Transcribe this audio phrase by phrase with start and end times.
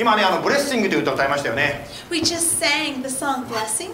[0.00, 3.90] 今ねあのブレッシングという歌を歌いましたよね We just sang the song Blessing.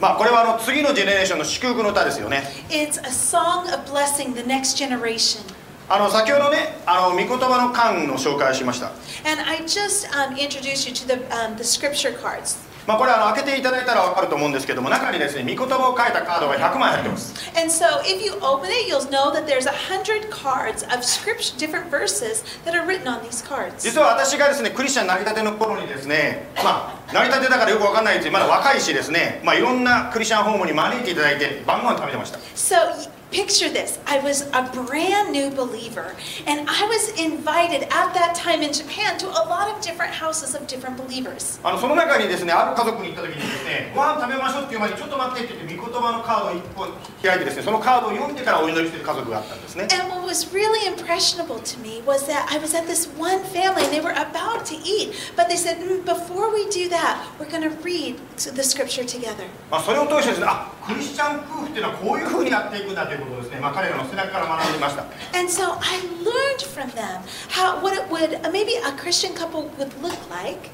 [0.00, 5.42] まあこれはあの次のジェネレーションの祝福の歌ですよね It's a song of blessing the next generation.
[5.88, 8.88] あの先ほどねあの御言葉の缶の紹介をしました
[9.24, 12.58] And I just um, introduced you to the, um, the scripture cards.
[12.88, 17.34] まあこれあの開けていただいたら分かると思うんですけども中にですね御言葉を書いたカードが100枚入ってます。
[17.54, 21.90] And so if you open it, you'll know that there's a hundred cards of scripture, different
[21.90, 23.84] verses that are written on these cards.
[23.84, 32.38] 実は私がですねクリスチャンになりたての頃にですねまあなりたてだからよく分かんないですまだ若いしですねまあいろんなクリスチャンホームに招いていただいて晩ご飯食べてました。
[32.56, 38.61] So picture this I was a brand new believer, and I was invited at that time
[38.61, 41.59] in Japan to a lot of different houses of different believers.
[41.63, 46.89] あのその中にですねある家族に行った時にですねご飯食べましょうっていう前にちょっと待ってって言って御言葉のカードを1本
[47.21, 53.83] 開いてですねそのカードを読んでからお祈りしてる家族があったんですね And what was really impressionable to me was that I was at this one family
[53.85, 57.49] and they were about to eat, but they said, "Mm, before we do that, we're
[57.49, 59.45] going to read the scripture together.
[59.71, 65.02] まあ、それを通してですねあクリスチャン夫婦っていうのはこういうふうにやっていくんだと いうことをですね、まあ、彼らの背中から学んでいました
[65.36, 69.70] And so I learned from them how what it would uh, maybe a Christian couple
[69.78, 70.70] would look like.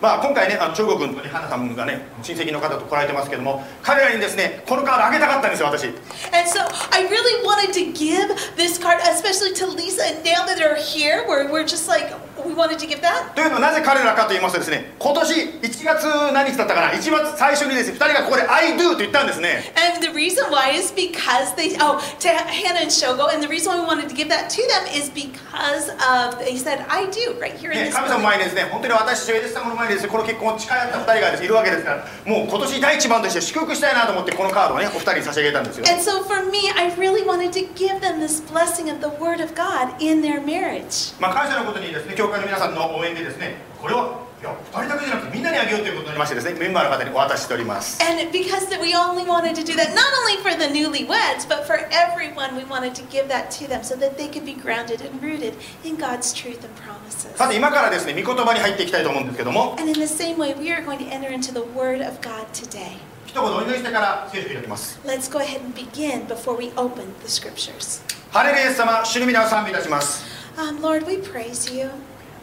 [0.00, 6.60] まあ、今回ねあの中国の花さんがね親戚の方と来られてますけども彼らにですねこのカードあげたかったんですよ私 And so
[6.90, 10.04] I really wanted to give this card, especially to Lisa.
[10.04, 12.12] And now that they're here, we're, we're just like,
[12.46, 13.34] we wanted to give that.
[13.34, 23.42] というのはなぜ彼らかと言いますとですね今年1月何日だったかな1月最初にですね2人がここで「I do」と言ったんですね And the reason why is because they, oh, to Hannah and Shogo, and
[23.42, 26.84] the reason why we wanted to give that to them is because of, they said,
[26.88, 37.52] I do, right here in ね this 神様の.前にですね本当に私たちはエレス様の前にですねこの結婚を誓い合った2人がですいるわけですからもう今年第一番として祝福したいなと思ってこのカードをねお二人に差し上げたんですよ And so for me, I really wanted
[37.52, 41.14] to give them this blessing of the Word of God in their marriage.
[41.20, 48.02] まあ、感謝のことにですね、教会の皆さんの応援でですね、これをいや2人だけじゃなくてみんなにあげようということになりましてですね、メンバーの方にお渡ししております。
[48.02, 51.78] And because that we only wanted to do that, not only for the newlyweds, but for
[51.90, 55.22] everyone, we wanted to give that to them so that they could be grounded and
[55.22, 57.36] rooted in God's truth and promises.
[57.36, 62.46] さて今からですね、御言葉に入っていきたいと思うんですけども、And in the same way, we are going to enter into the Word of God
[62.52, 62.98] today.
[63.26, 65.00] 一言お祈りしてから聖書を開きます。
[65.04, 68.02] Let's go ahead and begin before we open the scriptures.
[68.30, 70.24] ハレルヤ様、主の皆を賛美いたします。
[70.56, 71.90] Um, Lord, we praise you.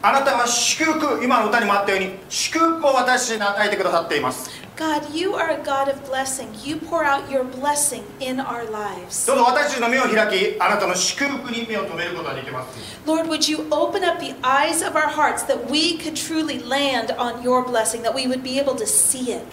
[0.04, 4.50] あなたは祝福、今の歌にもあったように、祝福を私に与えてくださっています。
[4.74, 6.48] God, you are a God of blessing.
[6.64, 9.28] You pour out your blessing in our lives.
[9.28, 12.78] どうぞ私たちの目を開き、あなたの祝福に目を留めることができます。
[13.06, 17.40] Lord, would you open up the eyes of our hearts that we could truly land on
[17.40, 19.46] your blessing, that we would be able to see it?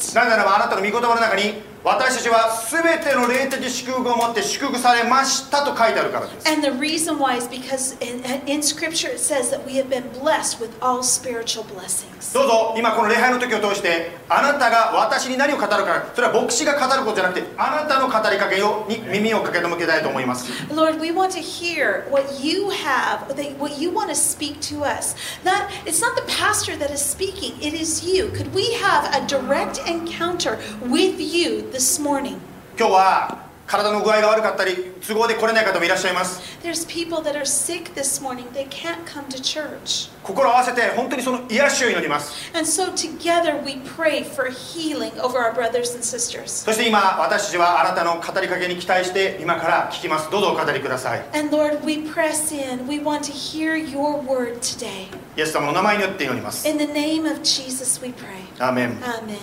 [1.81, 6.45] 私たちは全ての霊的祝福を持って祝福されましたと書いてあるからです。
[6.50, 10.59] And the reason why is because in, in Scripture it says that we have been blessed
[10.59, 12.34] with all spiritual blessings.
[12.34, 23.25] どうぞ今この礼拝の時を通してあなたが私に何を語るかそれは牧師が語ることじゃなくてあなたの語りかけをに耳を傾けたいと思います Lord, we want to hear what you have,
[23.57, 25.16] what you want to speak to us.
[25.45, 28.29] Not, it's not the pastor that is speaking, it is you.
[28.29, 32.38] Could we have a direct encounter with you this morning?
[32.78, 34.74] 今日は体の具合が悪かったり
[35.07, 40.09] 都合で来れない方もいらっしゃいます There's people that are sick this morning, they can't come to church.
[40.24, 46.47] 心を合わせて本当にその癒しを祈ります And so together we pray for healing over our brothers and sisters.
[46.66, 52.88] そして今私たちはあなたの語りかけに期待して今から聞きますどうぞお語りください And Lord, we press in.
[52.88, 55.09] We want to hear your word today.
[55.38, 58.40] イエス様の名前によって祈ります In the name of Jesus, we pray.
[58.57, 59.38] アーメン Amen.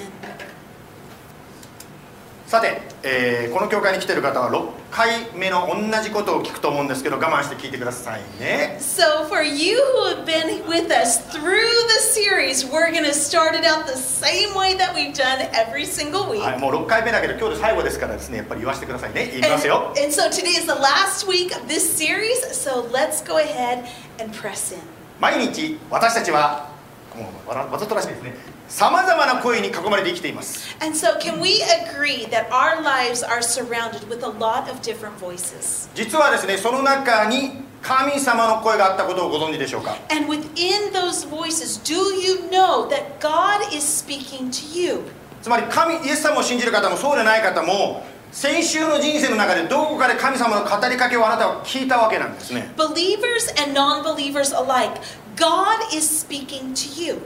[2.46, 13.14] さて、えーこの教会に来てる方は6回目の同じことを聞くと思うんですけど我慢して聞いてくださいね So, for you who have been with us through the series, we're going to
[13.14, 16.40] start it out the same way that we've done every single week.
[16.40, 23.38] はい、もう6回目だけど今日で最後ですからですねやっぱり言わせてくださいね言いますよ And, and so today is the last week of this series, so let's go
[23.38, 23.86] ahead
[24.20, 24.80] and press in.
[25.18, 26.75] 毎日私たちは
[27.46, 28.34] わざとらしいですね。
[28.68, 30.76] さまざまな声に囲まれて生きています。
[35.94, 39.96] 実はですね、その中に神様の声があったことをご存知でしょうか？
[45.42, 48.04] つまり神、イエス様を信じる方もそうでない方も。
[48.32, 52.70] 先週の人生の中でどこかで神様の語りかけをあなたは聞いたわけなんですね。
[52.76, 54.90] Believers and non-believers alike,
[55.36, 57.20] God is speaking to you.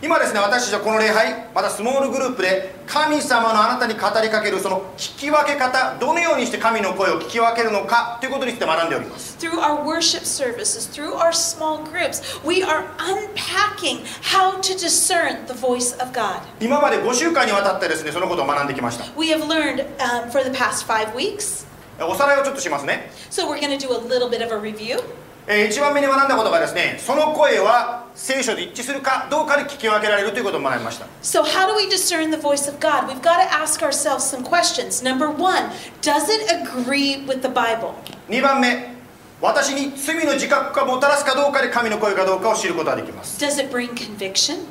[0.00, 15.44] 今ですね私たちはこの礼拝またスモールグループで神様のあなたに語りかけるその聞き分け方どのようにして神の声を聞き分けるのかということについて学んでおります Through our worship services, through our small groups, we are unpacking how to discern
[15.48, 16.42] the voice of God.
[16.60, 21.66] 今まで5週間にわたってですねそのことを学んできました We have learned um, for the past five weeks.
[22.00, 25.02] おさらいをちょっとしますね So we're going to do a little bit of a review.
[25.50, 33.08] えー一番目に学んだことがですねその声は聖書で一致するかどうかで聞き分けられるということを学びました So, how do we discern the voice of God?
[33.08, 35.02] We've got to ask ourselves some questions.
[35.02, 35.70] Number one,
[36.02, 37.94] does it agree with the Bible?
[38.28, 38.94] 2番目
[39.40, 44.66] 私に罪の自覚がもたらすかどうかで神の声かどうかを知ることができます Does it bring conviction?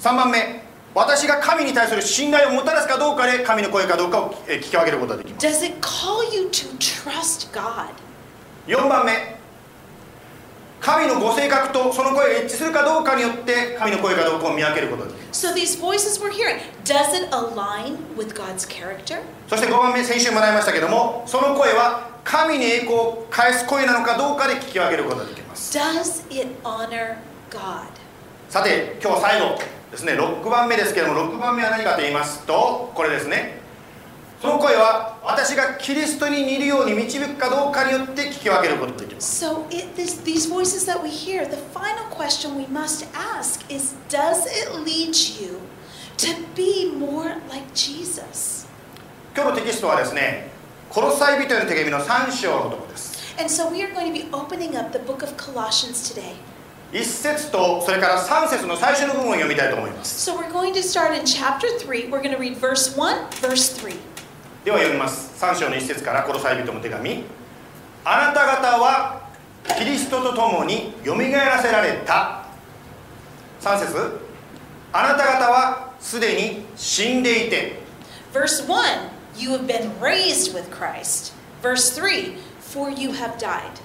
[0.00, 0.62] 3番目
[0.94, 7.90] 私が神に対する信頼をもたらすかどうかで神の声かどうかをえー聞き分けることができます Does it call you to trust God?
[8.66, 9.37] 4番目
[10.80, 19.20] 神のご性格とその声が一致するかどうかによって神の声かどうかを見分けることがです So, these voices we're hearing, does it align with God's character?
[19.48, 27.16] そして5番目先週学びましたけどもその声は神に栄光を返す声なのかどうかで聞き分けることができます Does it honor
[27.50, 27.86] God?
[28.48, 29.58] さて今日最後
[29.90, 33.57] ですね6番目ですけども6番目は何かと言いますとこれですね
[34.40, 43.96] その声は私がキリストに似るように導くかどうかによって聞き分けることができます So, it, this, these voices that we hear, the final question we must ask is
[44.08, 45.60] Does it lead you
[46.18, 48.68] to be more like Jesus?
[49.34, 50.50] 今日のテキストはですね
[50.88, 56.34] コロサイ人への手紙の3章のところです And so, we are going to be opening up the book of Colossians today.
[56.92, 62.08] 1節とそれから3節の最初の部分を読みたいと思います So, we're going to start in chapter 3.
[62.08, 63.94] We're going to read verse 1, verse 3.
[64.68, 65.42] では読みます。
[65.42, 67.24] 3章の1節からコロサイ人の手紙。
[68.04, 69.22] あなた方は
[69.78, 72.44] キリストと共によみがえらせられた。
[73.62, 74.20] 3節。
[74.92, 77.80] あなた方はすでに死んでいて。
[78.34, 81.32] Verse 1 You have been raised with Christ.
[81.62, 83.80] Verse 3 For you have died.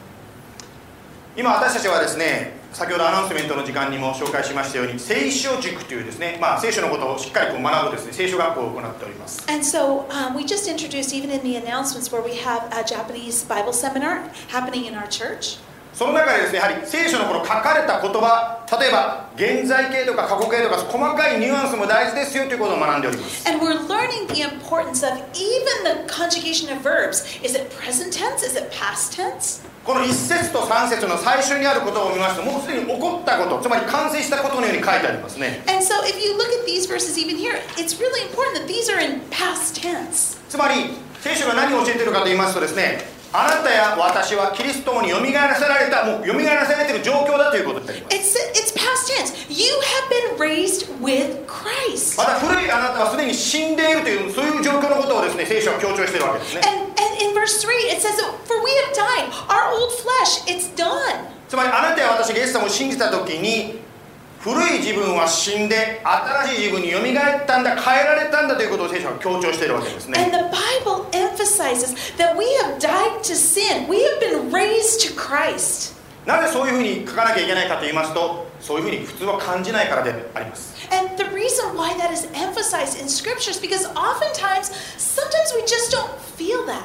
[1.38, 12.84] 今私たちはですね先ほどアナウンスメントの時間にも紹介しましたように聖書塾というですね、まあ、聖書のことをしっかりこう学ぶですね聖書学校を行っております And so um, we just introduced, even in the announcements, where we have a
[12.84, 15.60] Japanese Bible seminar happening in our church.
[15.94, 27.22] その中でですねやはり聖書のこの書かれた言葉例えば現在形とか過去形とか細かいニュアンスも大事ですよということを学んでおります And we're learning the importance of even the conjugation of verbs.
[27.44, 28.42] Is it present tense?
[28.42, 29.62] Is it past tense?
[29.84, 38.68] この1節と3節の最初にある言葉を見ますともうすでに起こったことつまり完成したことのように書いてありますね And so if you look at these verses even here, it's really important that
[38.68, 40.40] these are in past tense.
[40.48, 43.04] つまり聖書が何を教えているかと言いますとですね
[43.36, 49.34] あなたや私はキリストによみがえらせられたもうよみがえらせられている状況だということになります It's, it's past tense.
[49.50, 52.16] You have been raised with Christ.
[52.18, 59.34] また古いあなたはすでに死んでいるというそういう状況のことをですね聖書は強調しているわけですね And, and in verse 3, it says, For we have died.
[59.50, 61.26] Our old flesh, it's done.
[61.50, 63.82] つまりあなたや私がイエス様を信じた時に
[64.44, 73.88] 古い自分は死んで新しい自分によみがえったんだ変えられたんだということを聖書は強調しているわけですね And the Bible emphasizes that we have died to sin.
[73.88, 75.96] We have been raised to Christ.
[76.26, 85.92] なぜそういうふうに書かなきゃいけないかと言いますとそういうふうに普通は感じないからであります And the reason why that is emphasized in scriptures because oftentimes, sometimes we just
[85.92, 86.84] don't feel that.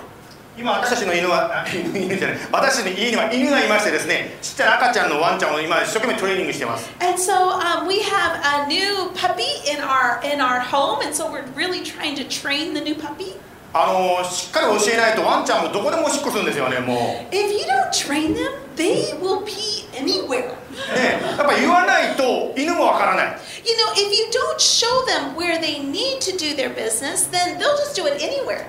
[0.59, 11.15] 今私たちの犬はあ犬犬じゃない私の家には犬がいましてですねちっちゃな赤ちゃんのワンちゃんを今一生懸命トレーニングしてます And so um, we have a new puppy in our in our home, and
[11.15, 13.37] so we're really trying to train the new puppy.
[13.73, 20.55] あのしっかり教えないとワンちゃんもどこでもおしっこするんですよねも If you don't train them, they will pee anywhere.
[20.73, 27.29] うねやっぱ言わないと犬もわからない You know, if you don't show them where they need to do their business,
[27.31, 28.67] then they'll just do it anywhere.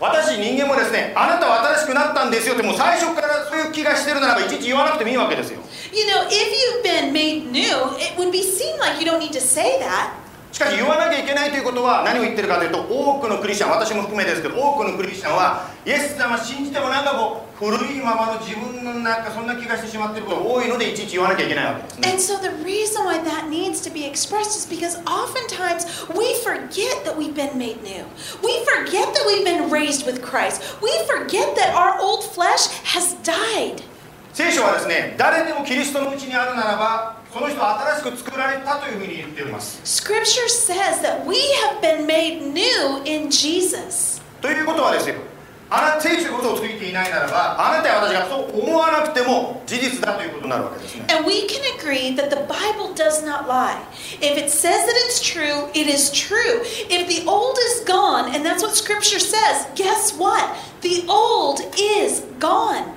[0.00, 5.60] 私人間もですねあなたは新しくなったんですよってもう最初からそういう気がしてるならばいちいち言わなくてもいいわけですよ
[5.92, 7.62] You know, if you've been made new,
[7.98, 10.10] it would be seem like you don't need to say that.
[10.52, 26.34] しかし言わなきゃいけないということは何を言ってるかというと多くのクリスチャン私も含めですけど多くのクリスチャンはイエス様信じてもなんかこう古いままの自分のなんかそんな気がしてしまっていることが多いのでいちいち言わなきゃいけないわけですね And so the reason why that needs to be expressed is because oftentimes we
[26.44, 28.06] forget that we've been made new.
[28.44, 30.62] We forget that we've been raised with Christ.
[30.80, 33.82] We forget that our old flesh has died.
[34.32, 41.36] 聖書はですね誰でもキリストのうちにあるならばその人は新しく作られたというふうに言っております Scripture says that we
[41.66, 44.22] have been made new in Jesus.
[44.40, 45.16] ということはですよ
[45.69, 53.81] あなた聖書こそをついていないならばあなたや私がそう思わなくても 事実だということになるわけですね And we can agree that the Bible does not lie.
[54.21, 56.61] If it says that it's true, it is true.
[56.89, 60.45] If the old is gone, and that's what Scripture says, guess what?
[60.81, 62.93] The old is gone.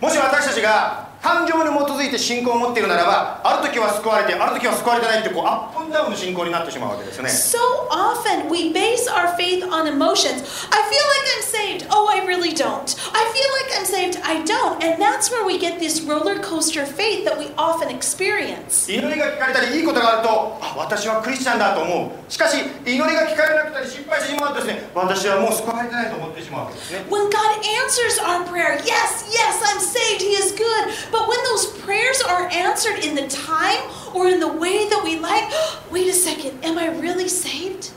[0.00, 7.57] もし私たちが 感情に基づいて信仰を持っているならばある時は救われてある時は救われてないってこうアップンダウンの信仰になってしまうわけですね So
[7.89, 10.43] often we base our faith on emotions.
[10.67, 11.87] I feel like I'm saved.
[11.91, 12.91] Oh, I really don't.
[13.15, 14.19] I feel like I'm saved.
[14.21, 14.83] I don't.
[14.83, 18.91] And that's where we get this roller coaster faith that we often experience.
[18.91, 31.12] 祈りが聞かれたりいいことがあるとあ私はクリスチャンだと思うしかし祈りが聞かれなくたり失敗してしまうとですね私はもう救われてないと思ってしまうわけですね When God answers our prayer, yes, yes, I'm saved, He is good.
[31.12, 33.80] But when those prayers are answered in the time
[34.14, 35.50] or in the way that we like,
[35.90, 37.92] wait a second, am I really saved?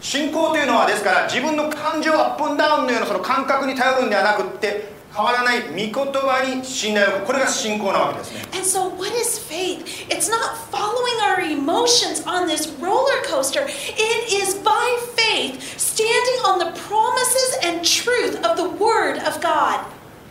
[0.00, 9.84] 信仰というのはですから自分の感情アップンダウンのようなその感覚に頼るんではなくって変わらない御言葉に信頼を置くこれが信仰なわけですね And so, what is faith?
[10.08, 13.66] It's not following our emotions on this roller coaster.
[13.68, 19.84] It is by faith, standing on the promises and truth of the Word of God.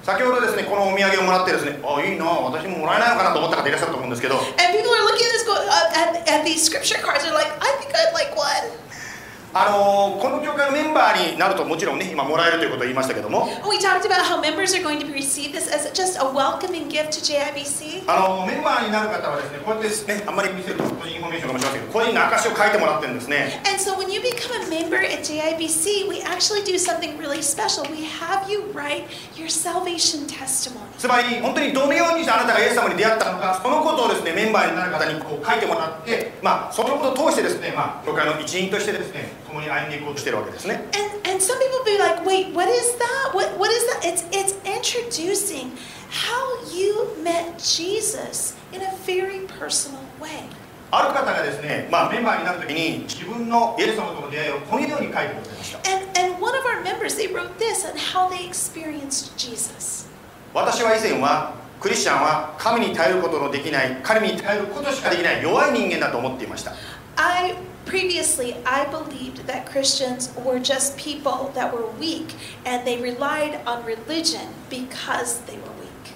[0.07, 5.67] 先ほどですねこのお土産をもらってですねあいいな私ももらえないのかなと思った方いらっしゃると思うんですけど And people are looking at this, go, uh,
[5.99, 8.71] at, at these scripture cards, and like, I think I'd like one.
[9.57, 16.89] あのーこの教会のメンバーになるともちろんね今もらえるということを言いましたけども We talked about how members are going to receive this as just a welcoming
[16.93, 18.05] gift to JIBC.
[18.07, 27.41] あのーメンバーになる方はですねこうやってですねあんまり見せるとインフォメーションかもしれませんけどこういう証を書いてもらってるんですね And so when you become a member at JIBC, we actually do something really
[27.41, 27.89] special.
[27.89, 29.09] We have you write
[29.41, 30.85] your salvation testimony.
[30.99, 43.35] つまり本当にどのようにしてあなたがイエス様に出会ったのかそのことをですねメンバーになる方にこう書いてもらってまあそのことを通してですねまあ教会の一員としてですね共に歩んでいこうとしてるわけですね And and some people be like, wait, what is that?
[43.35, 44.05] What what is that?
[44.05, 45.73] It's it's introducing
[46.11, 50.45] how you met Jesus in a very personal way.
[50.93, 60.07] ある方がですねまあメンバーになるときに自分のイエス様との出会いをこのように書いてくれました And and one of our members, they wrote this on how they experienced Jesus.
[60.55, 66.73] 私は以前はクリスチャンは神に頼ることのできない神に頼ることしかできない弱い人間だと思っていました
[67.17, 67.55] I
[67.86, 72.36] previously I believed that Christians were just people that were weak
[72.66, 76.14] and they relied on religion because they were weak.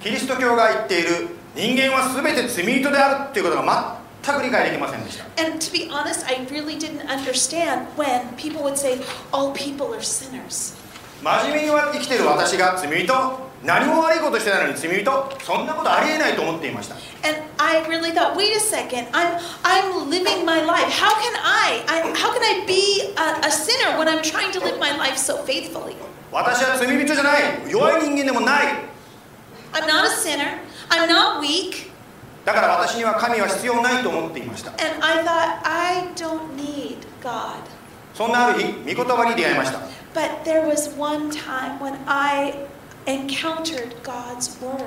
[0.00, 9.00] キリスト教が言っている人間は全て罪人であるっていうことが全く理解できませんでした And to be honest, I really didn't understand when people would say
[9.32, 10.76] all people are sinners.
[11.22, 13.14] 真面目に生きてる私が罪人
[13.63, 20.89] 何も悪いことしてないのに罪人そんなことありえないと思っていました And I really thought, wait a second, I'm I'm living my life.
[20.89, 21.83] How can I?
[21.87, 25.17] I how can I be a, a sinner when I'm trying to live my life
[25.17, 25.95] so faithfully?
[26.31, 28.67] 私は罪人じゃない弱い人間でもない
[29.73, 30.59] I'm not a sinner.
[30.89, 31.91] I'm not weak.
[32.45, 37.61] だから私には神は必要ないと思っていました And I thought, I don't need God.
[38.15, 39.79] そんなある日御言葉に出会いました
[40.13, 42.53] But there was one time when I
[43.06, 44.80] encountered God's word.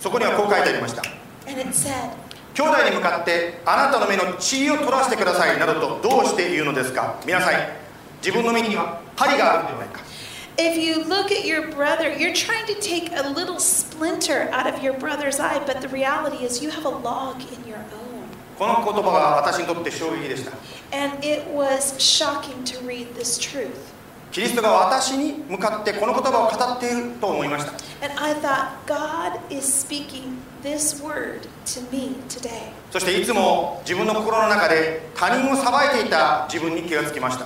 [0.00, 1.02] そこにはこう書いてありました
[1.48, 2.10] And it said,
[2.54, 7.52] 兄弟に向かってあなたの目の血を取らせてくださいなどとどうして言うのですか皆さん
[8.22, 10.00] 自分の目には針があるのではないか
[10.58, 14.82] If you look at your brother, you're trying to take a little splinter out of
[14.82, 18.06] your brother's eye, but the reality is you have a log in your own.
[18.58, 20.52] この言葉が私にとって衝撃でした
[20.96, 23.89] And it was shocking to read this truth.
[24.31, 27.73] キリストが私に向かってこの言葉を語っていると思いました。
[32.91, 37.45] そしていつも自分の心の中で他人を裁いていた自分に気がつきました。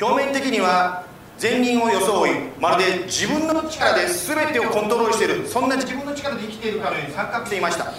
[0.00, 1.04] 表面的には
[1.38, 7.92] 全員を装い、まるで自分の力で全てをコントロールしている、そんな自分の力で生きているかのように錯覚していました。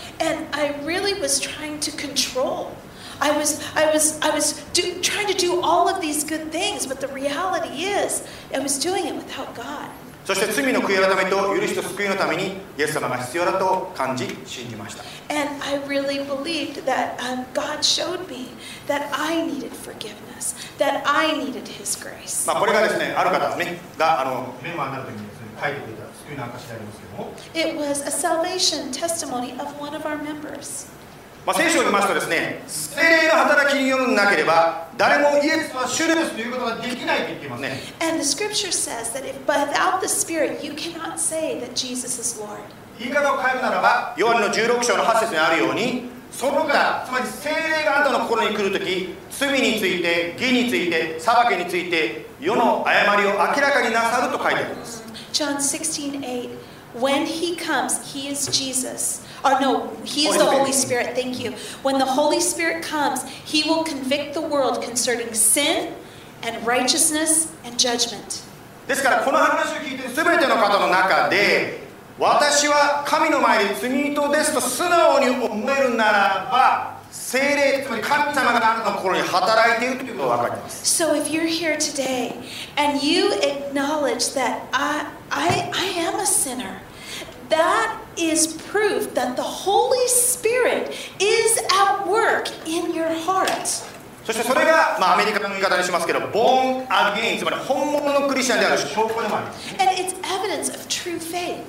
[3.20, 6.86] I was, I was, I was do, trying to do all of these good things,
[6.86, 9.90] but the reality is, I was doing it without God.
[10.28, 18.48] そして罪の悔い改めと許しと救いのためにイエス様が必要だと感じ信じました And I really believed that um, God showed me
[18.88, 22.46] that I needed forgiveness, that I needed His grace.
[22.46, 30.88] まあこれがですねある方ねがあのメンバーになる時にですね書いてくれた救いの証でありますけども It was a salvation testimony of one of our members.
[31.45, 37.81] まあ、聖書を見ますとですね、精霊の働きによるなければ、誰もイエスは主ですということができないと言っていますね。
[37.99, 42.59] And the scripture says that if without the Spirit, you cannot say that Jesus is Lord.
[42.97, 56.49] 言い方を変えるならば、ヨハネの16章の8節にあるように、その方つまり精霊があなたの心に来るとき罪について義について裁きについて世の誤りを明らかになさると書いてあります John 16, 8.
[56.95, 59.22] When he comes, he is Jesus.
[59.44, 61.14] Or no, he is the Holy Spirit.
[61.14, 61.52] Thank you.
[61.82, 65.94] When the Holy Spirit comes, he will convict the world concerning sin
[66.42, 68.42] and righteousness and judgment.
[68.86, 71.80] ですからこの話を聞いている全ての方の中で
[72.18, 82.34] 私は神の前に罪人ですと素直に思えるならば精霊つまり神様があなたの心に働いているということが分かります So if you're here today
[82.76, 86.80] and you acknowledge that I, I, I am a sinner, that
[88.16, 93.66] is proof that the Holy Spirit is at work in your heart.
[94.24, 101.64] そしてそれが、まあ、アメリカの言い方にしますけどボーンアゲインつまり本物のクリスチャンである証拠でもあります And it's evidence of true faith.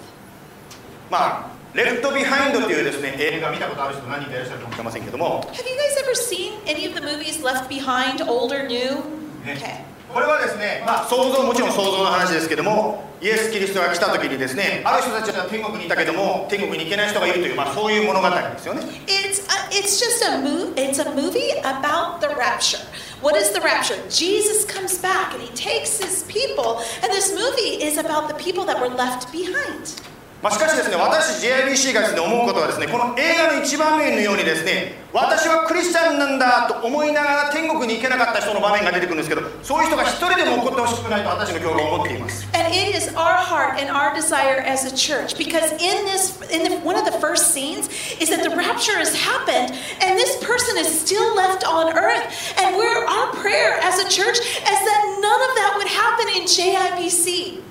[1.10, 9.04] まあレフトビハインドというですね映画見たことある人何人かいらっしゃるかもしれませんけども Have you guys ever seen any of the movies Left Behind, old or new?
[9.46, 9.56] Yeah.
[9.56, 9.86] Okay.
[10.15, 22.79] これはですね、まあ、想像もちろん想像の話ですけどもイエス・キリストが来た時にですねある人たちは天国にいたけども天国に行けない人がいるという、まあ、そういう物語ですよね It's a, it's just a mo- it's a movie about the rapture.
[23.21, 23.97] What is the rapture?
[24.09, 28.65] Jesus comes back and he takes his people, and this movie is about the people
[28.67, 30.01] that were left behind.
[30.45, 45.73] まあ、しかしですね私 JIBC がですね思うことはですねこの映画の一場面のようにですね私はクリスチャンなんだと思いながら天国に行けなかった人の場面が出てくるんですけどそういう人が一人でも起こってほしくないと私の教会は思っています And it is our heart and our desire as a church because
[45.81, 47.89] in this, in the, one of the first scenes
[48.21, 49.73] is that the rapture has happened
[50.05, 52.29] and this person is still left on earth.
[52.61, 56.45] And we're, our prayer as a church is that none of that would happen in
[56.45, 57.64] JIBC.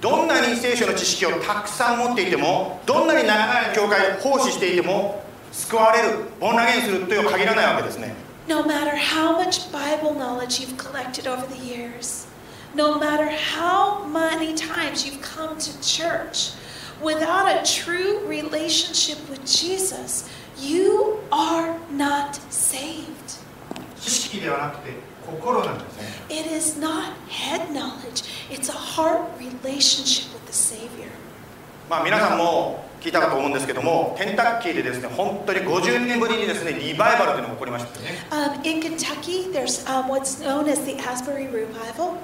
[0.00, 8.14] どんなに聖書の知識をたくさん持っていてもどんなに長い教会を奉仕していても救われるボンナゲンするという限らないわけですね
[8.46, 12.26] No matter how much Bible knowledge you've collected over the years,
[12.74, 16.52] no matter how many times you've come to church,
[17.02, 23.38] without a true relationship with Jesus, you are not saved.
[24.29, 24.91] 知識ではなくて
[25.25, 31.09] 心なんですね It is not head knowledge, it's a heart relationship with the Savior.
[31.89, 42.17] まあ皆さんも聞いたかと思うんですけどもケンタッキーでですね本当に50年ぶりにですねリバイバルというのが起こりましたよね Um, in Kentucky, there's um, what's known as the Asbury Revival.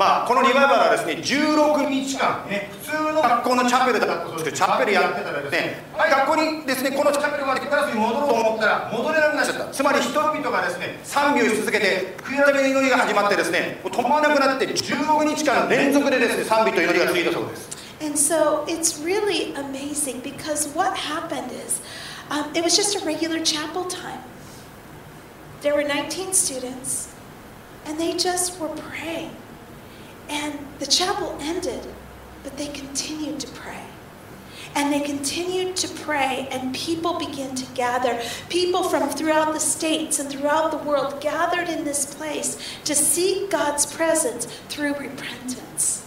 [0.00, 17.68] まあこのリバイバルはですね16日間ね普通の学校のチャペルだったとしてチャペルやってたらですねはい学校にですねこのチャペルまでクラスに戻ろうと思ったら戻れなくなっちゃったつまり人々がですね賛美をし続けて悔い改めの祈りが始まってですねもう止まらなくなって16日間連続でですね賛美と祈りが続いたそうです
[18.00, 21.82] And so it's really amazing because what happened is
[22.30, 24.22] um, it was just a regular chapel time.
[25.60, 27.12] There were 19 students,
[27.84, 29.36] and they just were praying.
[30.29, 31.85] And the chapel ended,
[32.43, 33.83] but they continued to pray.
[34.75, 38.21] And they continued to pray, and people began to gather.
[38.49, 43.49] People from throughout the states and throughout the world gathered in this place to seek
[43.49, 46.01] God's presence through repentance.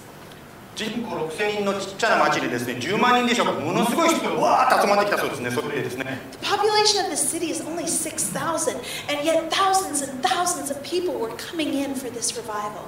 [0.78, 8.76] 人口6000人のちっちゃな町にですね10万人でしょうかものすごい人がわーっと集まってきたそうですねそれでですね The population of the city is only 6,000,
[9.08, 12.86] and yet thousands and thousands of people were coming in for this revival.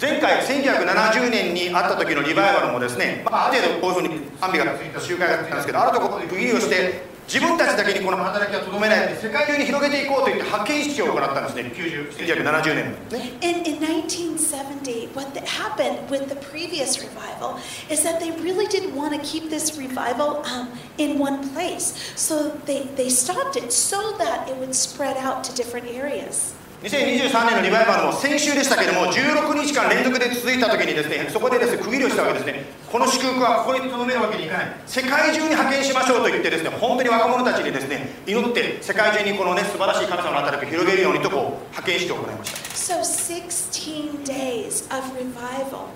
[0.00, 18.66] 前回1970年にあった時のリバイバルもですね、まあ、ある程度こういうふうに賛美がついた集会がついたんですけどあるところで区切りをして自分たちだけにこの働きはとどめないで世界中に広げていこうと言って派遣式を行ったんですね1970年にね In, in 1970, what that happened with the previous revival is that they really
[18.66, 22.12] didn't want to keep this revival um, in one place.
[22.16, 26.54] So they, they stopped it so that it would spread out to different areas.
[26.84, 45.88] 2023年のリバイバルも先週でしたけども16日間連続で続いた時にですねそこでですね区切りをしたわけですねこの祝福はここにとどめるわけにいかない世界中に派遣しましょうと言ってですね本当に若者たちにですね祈って世界中にこのね素晴らしい神様の働きを広げるようにとこう派遣して行いました So 16 days of revival.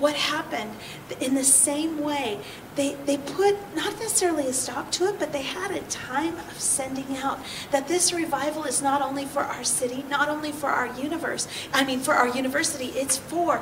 [0.00, 0.72] What happened?
[1.20, 2.38] In the same way,
[2.79, 6.59] they, they put not necessarily a stop to it, but they had a time of
[6.59, 7.39] sending out
[7.71, 11.85] that this revival is not only for our city, not only for our universe, I
[11.85, 13.61] mean for our university, it's for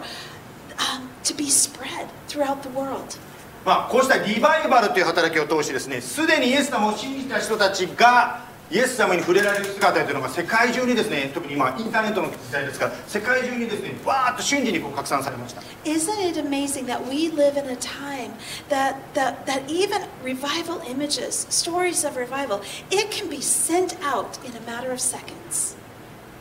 [0.92, 3.18] um, to be spread throughout the world.
[3.66, 18.33] まあ、こうしたリバイバルという働きを通してですねすでにイエス様を信じた人たちが イエス様に触れられる姿というのが世界中にですね特に今インターネットの時代ですから世界中にですねバーッと瞬時にこう拡散されました Isn't it amazing that we live in a time
[18.69, 24.53] that, that, that even revival images, stories of revival, it can be sent out in
[24.55, 25.77] a matter of seconds?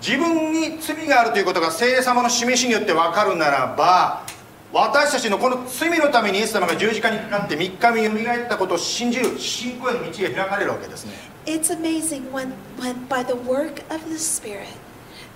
[0.01, 4.23] 自分に罪があるということが聖霊様の示しによって分かるならば
[4.73, 14.75] 私たちのこの罪のためにイエス様が十字架にかかって3日目よみがえったことを信じる信仰への道が開かれるわけですね It's amazing when, when by the work of the Spirit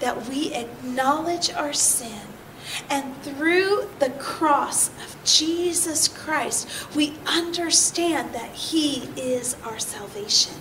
[0.02, 2.28] that we acknowledge our sin
[2.90, 10.52] and through the cross of Jesus Christ we understand that He is our salvation.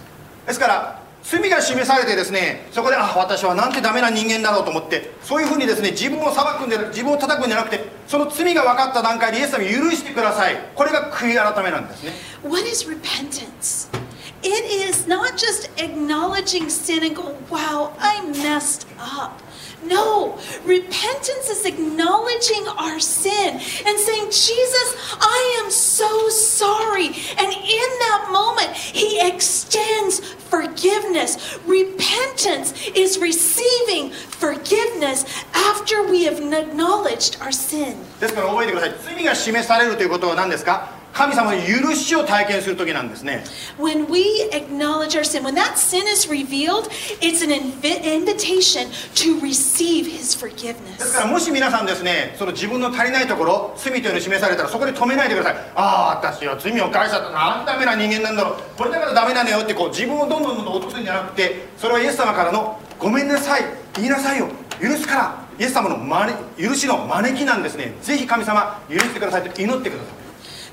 [0.46, 12.12] ですから罪が示されてですねそこであ私はなんてダメな人間だろうと思ってそういうふうにですね自分を裁くんで自分を叩くんじゃなくてその罪が分かった段階でイエス様に許してくださいこれが悔い改めなんですね
[12.44, 13.99] What is repentance?
[14.43, 19.41] It is not just acknowledging sin and going, wow, I messed up.
[19.83, 27.07] No, repentance is acknowledging our sin and saying, Jesus, I am so sorry.
[27.07, 31.59] And in that moment, He extends forgiveness.
[31.65, 37.97] Repentance is receiving forgiveness after we have acknowledged our sin.
[38.19, 43.44] ですから覚えてください罪が示されるということは何ですか 神様の許しを体験する時なんですね。
[43.78, 46.88] When we acknowledge our sin, when that sin is revealed,
[47.20, 51.20] it's an invi- invitation to receive His ですか forgiveness.
[51.20, 55.54] らもし皆さんですねその自分の足りないところ罪というのを示されたらそこで止めないでください。
[55.74, 58.54] ああ私は罪を犯したなんてダメな人間なんだろう。
[58.78, 63.64] これだからダメなのよってこう自分をどんどんどんどん落とすんじゃなくてそれはイエス様からのごめんなさい
[63.96, 64.48] 言いなさいよ。
[64.80, 65.50] 許すから。
[65.58, 67.92] イエス様の招許しの招きなんですね。
[68.00, 70.19] ぜひ神様許してくださいと祈ってください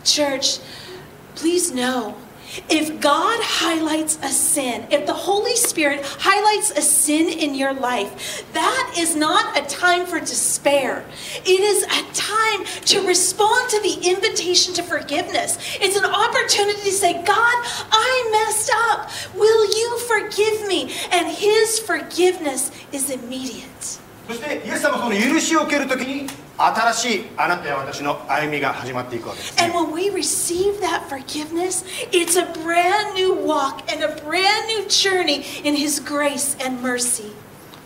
[0.07, 0.59] Church,
[1.35, 2.17] please know
[2.69, 8.45] if God highlights a sin, if the Holy Spirit highlights a sin in your life,
[8.53, 11.05] that is not a time for despair.
[11.45, 15.59] It is a time to respond to the invitation to forgiveness.
[15.81, 17.57] It's an opportunity to say, God,
[17.91, 19.11] I messed up.
[19.35, 20.93] Will you forgive me?
[21.11, 23.69] And His forgiveness is immediate.
[24.29, 29.54] そしてイエス様はその許しを受けるときに 新しいあなたや私の歩みが始まっていくわけです、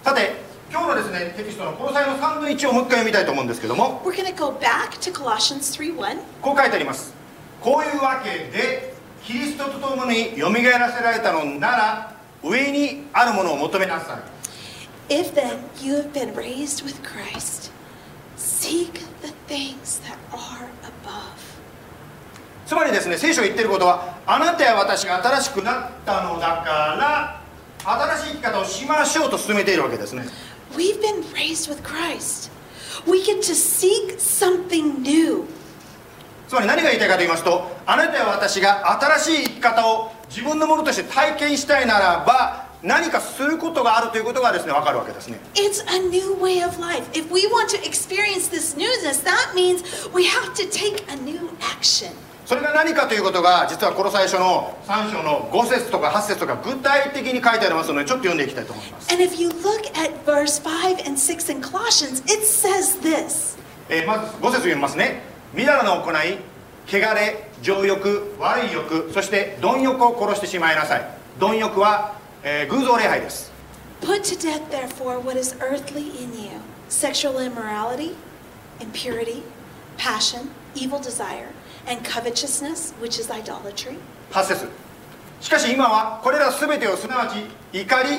[0.04, 0.36] さて、
[0.72, 4.00] 今日のですねテキストの交際の3分の1をもう一回読みたいと思うんですけども、
[6.42, 7.14] こう書いてあります。
[7.60, 8.94] こういうわけで、
[9.26, 14.18] キリストと共に蘇らせられたのなら、上にあるものを求めなさ
[15.10, 15.14] い。
[18.52, 21.40] Seek the things that are above.
[22.66, 26.64] つまりですね聖書が言ってることはあなたや私が新しくなったのだか
[26.98, 27.42] ら
[27.84, 30.26] 新しい生き方をしましょうと進めているわけですね
[30.76, 32.50] We've been raised with Christ.
[33.06, 35.46] We get to seek something new.
[36.48, 45.40] つまり何が言いたいかと言いますとあなたや私が新しい生き方を自分のものとして体験したいならば何かすることがあるということがですね分かるわけですね。
[45.54, 47.04] It's a new way of life.
[47.14, 49.84] If we want to experience this newness, that means
[50.16, 52.12] we have to take a new action.
[52.46, 63.58] それが何かということが実はこの最初の3章の5節とか8節とか具体的に書いてありますのでちょっと読んでいきたいと思います、And if you look at verse 5 and 6 in Colossians, it says this.
[63.90, 65.22] えーまず5節読みますね。
[65.54, 66.40] みだらな行い
[66.88, 71.08] 汚れ情欲悪い欲そして貪欲を殺してしまいなさい。
[71.40, 73.52] 貪欲は、えー偶像礼拝です
[74.02, 78.16] Put to death, therefore, what is earthly in you sexual immorality,
[78.80, 79.44] impurity,
[79.98, 81.50] passion, evil desire,
[81.88, 83.98] and covetousness, which is idolatry.
[84.32, 84.70] 8節
[85.40, 87.46] しかし今はこれら全てをすなわち
[87.78, 88.10] 怒り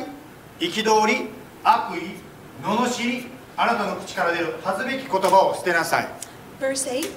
[0.61, 1.29] 憤り
[1.65, 2.17] 悪意
[2.65, 6.09] 罵りあなたの口から出る恥ずべき言葉を捨てなさい
[6.61, 7.11] Verse 8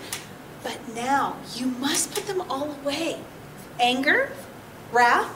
[0.64, 3.18] But now you must put them all away
[3.80, 4.30] anger,
[4.92, 5.30] wrath,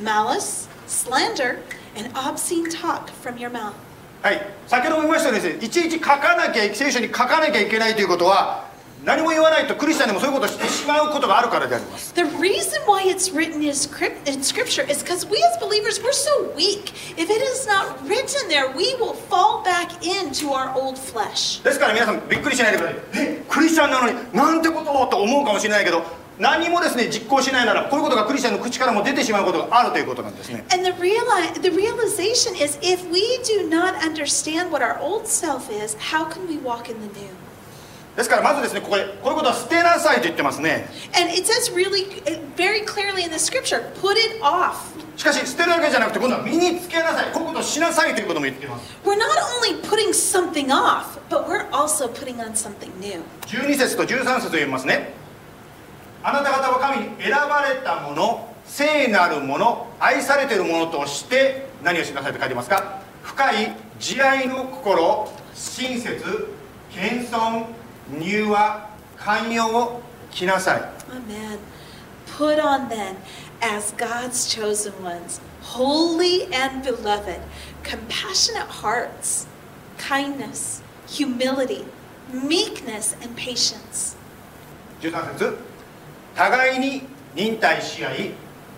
[0.00, 1.59] malice, slander,
[1.97, 3.73] and obscene talk from your mouth.
[4.21, 8.67] はい先ほども言いましたようにですねいちいち書かなきゃ聖書に書かなきゃいけないということは
[9.05, 16.11] 何も言わないとクリスチャンでもそういうことをしてしまうことがあるからであります The reason why it's written in script- in scripture is because we as believers, we're
[16.11, 16.91] so weak.
[17.15, 21.63] If it is not written there, we will fall back into our old flesh.
[21.63, 26.03] ですから皆さんびっくりしないでくださいえクリスチャンなのになんてことをと思うかもしれないけど
[26.38, 35.26] 何もですね実行しないならこういうことがクリスチャンの口からも出てしまうことがあるということなんですね And the, reali- the realization is if we do not understand what our old
[35.26, 37.28] self is, how can we walk in the new?
[38.16, 44.76] ですからまずですねここでこういうことは捨てなさいと言ってますね And it says really, uh, very clearly in the scripture, put it off.
[45.16, 49.28] しかし捨てるだけじゃなくて今度は身につけなさいこういうことをしなさいということも言っています We're not
[49.62, 53.20] only putting something off, but we're also putting on something new.
[53.46, 55.12] 12節と13節を読みますね
[56.26, 66.48] あなた方は神に選ばれたもの聖なるもの愛されているものとして何をしなさいと書いてますか深い慈愛の心親切
[66.90, 67.66] 謙遜
[68.18, 70.80] 柔和寛容を着なさい
[71.12, 71.58] Amen.
[72.26, 73.16] Put on then,
[73.60, 77.38] as God's chosen ones, holy and beloved,
[77.82, 79.46] compassionate hearts,
[79.98, 81.84] kindness, humility,
[82.32, 84.16] meekness, and patience.
[85.02, 85.73] 13節
[86.34, 87.02] 互いに
[87.34, 88.30] 忍耐し合い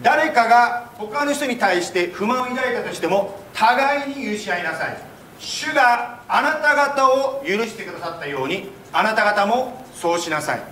[0.02, 4.98] 誰かが他の人に対して不満を抱いたとしても互いに許し合いなさい
[5.38, 10.62] 主があなた方を許してくださったようにあなた方もそうしなさい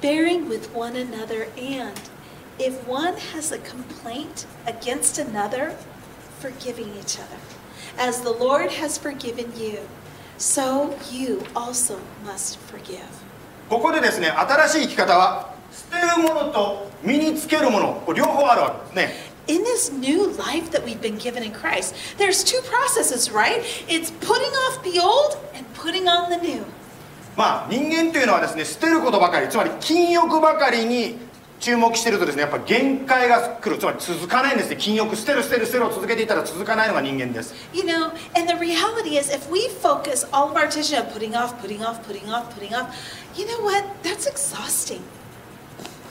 [0.00, 1.98] Bearing with one another, and
[2.58, 5.74] if one has a complaint against another,
[6.40, 7.38] forgiving each other.
[7.96, 9.78] As the Lord has forgiven you,
[10.36, 13.00] so you also must forgive.
[13.70, 15.53] ここでですね新しい生き方は捨
[16.00, 23.60] てるものと身につけるものこれ両方あるわけですね In this new life that we've been given in Christ, there's two processes, right?
[23.88, 26.64] It's putting off the old and putting on the new.
[27.36, 31.18] まあ人間というのはですね捨てることばかりつまり禁欲ばかりに
[31.60, 41.34] 注目してるとですねやっぱ限界が来るつまり続かないんですね禁欲捨てる捨てる捨てるを続けていたら続かないのが人間です You know, and the reality is if we focus all of our attention on putting
[41.34, 42.94] off, putting off, putting off, putting off,
[43.36, 43.84] you know what?
[44.02, 45.02] That's exhausting.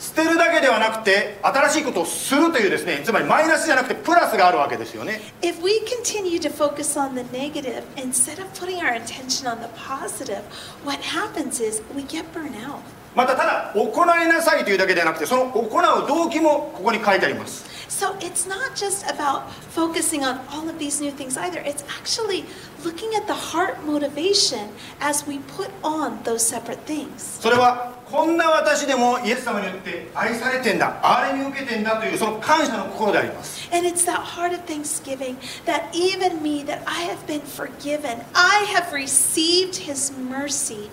[0.03, 9.61] 捨てるだけではなくて新しいことをするというですねつまりマイナスじゃなくてプラスがあるわけですよね If we continue to focus on the negative instead of putting our attention on
[9.61, 10.41] the positive,
[10.83, 12.79] what happens is we get burnt out.
[13.15, 21.60] またただ行いなさいというだけではなくてその行う動機もここに書いてあります So it's not just about focusing on all of these new things either.
[21.60, 22.44] It's actually
[22.84, 27.40] looking at the heart motivation as we put on those separate things.
[27.40, 38.24] それはこんな私でもイエス様によって愛されてんだ憐れみを受けてんだというその感謝の心であります And it's that heart of thanksgiving that even me, that I have been forgiven,
[38.32, 40.88] I have received His mercy.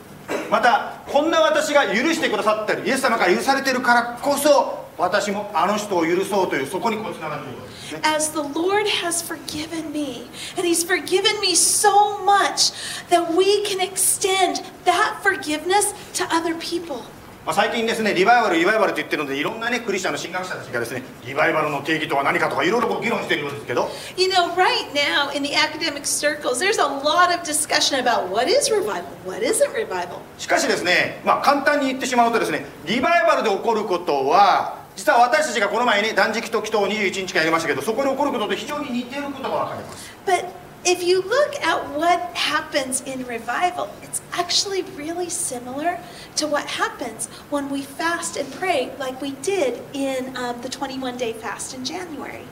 [0.50, 7.59] またこんな私が許してくださったりイエス様から許されてるからこそ 私もあの人を許そうというそこにこうつながっている
[8.05, 12.73] As the Lord has forgiven me, and He's forgiven me so much
[13.09, 17.03] that we can extend that forgiveness to other people.
[17.47, 28.29] まあ、最近ですねリバイバルリバイバルと言ってるのでいろんなねクリスチャンの神学者たちがですねリバイバルの定義とは何かとかいろいろこう議論しているようですけど You know, right now in the academic circles, there's a lot of discussion about
[28.29, 30.21] what is revival, what isn't revival.
[30.37, 40.45] しかしですねまあ簡単に言ってしまうとですねリバイバルで起こることは実は私たちがこの前に断食と祈祷を21日間やりましたけどそこに起こることと非常に似ていることが分かります But
[40.85, 45.99] if you look at what happens in revival, it's actually really similar
[46.37, 51.17] to what happens when we fast and pray, like we did in um, the 21
[51.17, 52.45] day fast in January.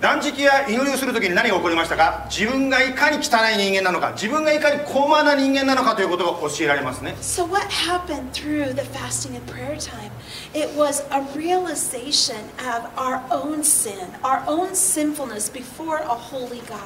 [0.00, 2.26] 断食や祈りをするときに何が起こりましたか？
[2.28, 4.12] 自分がいかに汚い人間なのか？
[4.12, 7.16] 自分がいかに高慢な人間なのかということが教えられますね。
[7.22, 10.10] So, what happened through the fasting and prayer time?
[10.52, 16.76] It was a realization of our own sin, our own sinfulness before a holy God.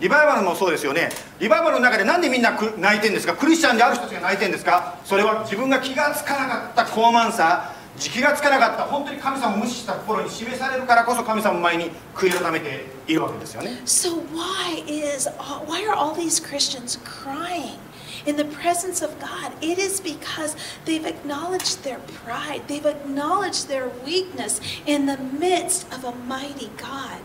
[0.00, 1.10] リバイバルもそうですよね。
[1.40, 3.34] リバイバルの中でなんでみんなく泣いてるんですか？
[3.34, 4.96] クリスチャンである人たちが泣いてるんですか？
[5.04, 7.74] それは自分が気がつかなかった高慢さ
[8.08, 15.28] 気がつかなかった本当に神様を無視した心に示されるからこそ神様の前に悔い改めているわけですよね So, why is
[15.66, 17.78] why are all these Christians crying?
[18.26, 22.62] In the presence of God, it is because they've acknowledged their pride.
[22.68, 27.20] They've acknowledged their weakness in the midst of a mighty God.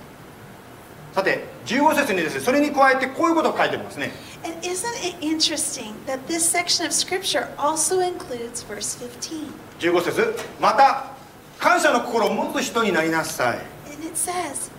[1.16, 4.12] さて15節にですねそれに加えてこういうことが書いてありますね
[4.44, 9.48] And isn't it interesting that this section of scripture also includes verse 15?
[9.80, 11.14] 15節また
[11.58, 14.70] 感謝の心を持つ人になりなさい And it says,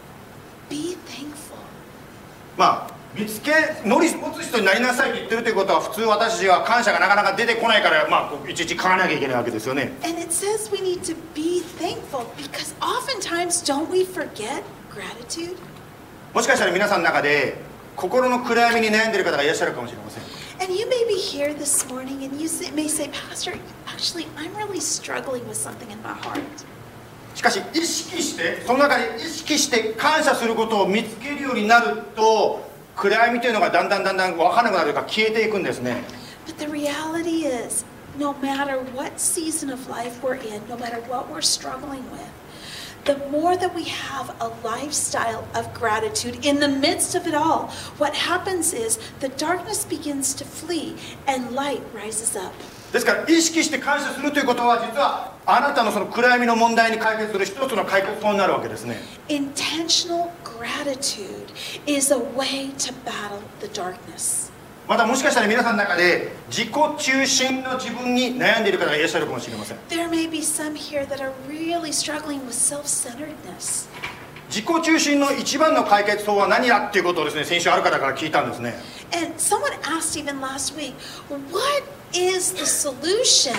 [0.68, 1.57] Be thankful.
[2.59, 3.53] まあ見つけ
[3.87, 15.57] 乗り持つ人になりなさいと言ってるということは普通私たちは感謝がなかなか出てこないからまあいちいち書かなきゃいけないわけですよね And it says we need to be thankful because oftentimes don't we forget gratitude?
[16.37, 17.57] もしかしたら皆さんの中で
[17.96, 20.22] 心の暗闇に悩んでいる方がいらっしゃるかもしれません
[20.61, 24.79] And you may be here this morning and you may say, Pastor, actually, I'm really
[24.79, 26.42] struggling with something in my heart.
[27.35, 36.03] しかし意識してその中で意識して感謝することを見つけるようになると暗闇というのがだんだんだんだん分からなくなるか消えていくんですね
[36.46, 37.87] But the reality is,
[38.18, 42.29] no matter what season of life we're in, no matter what we're struggling with,
[43.06, 47.70] the more that we have a lifestyle of gratitude in the midst of it all,
[47.98, 50.96] what happens is the darkness begins to flee
[51.28, 52.54] and light rises up.
[52.91, 58.98] ですから意識して感謝するということは実はあなたのその暗闇の問題に解決する一つの解決法になるわけですね
[59.30, 61.54] Intentional gratitude
[61.88, 64.52] is a way to battle the darkness.
[64.88, 73.88] またもしかしたら皆さんの中で自己中心の自分に悩んでいる方がいらっしゃるかもしれません There may be some here that are really struggling with self centeredness.
[74.49, 78.75] 自己中心の一番の解決法は何だっていうことをですね先週ある方から聞いたんですね
[79.12, 80.94] And someone asked even last week,
[81.51, 83.55] what is the solution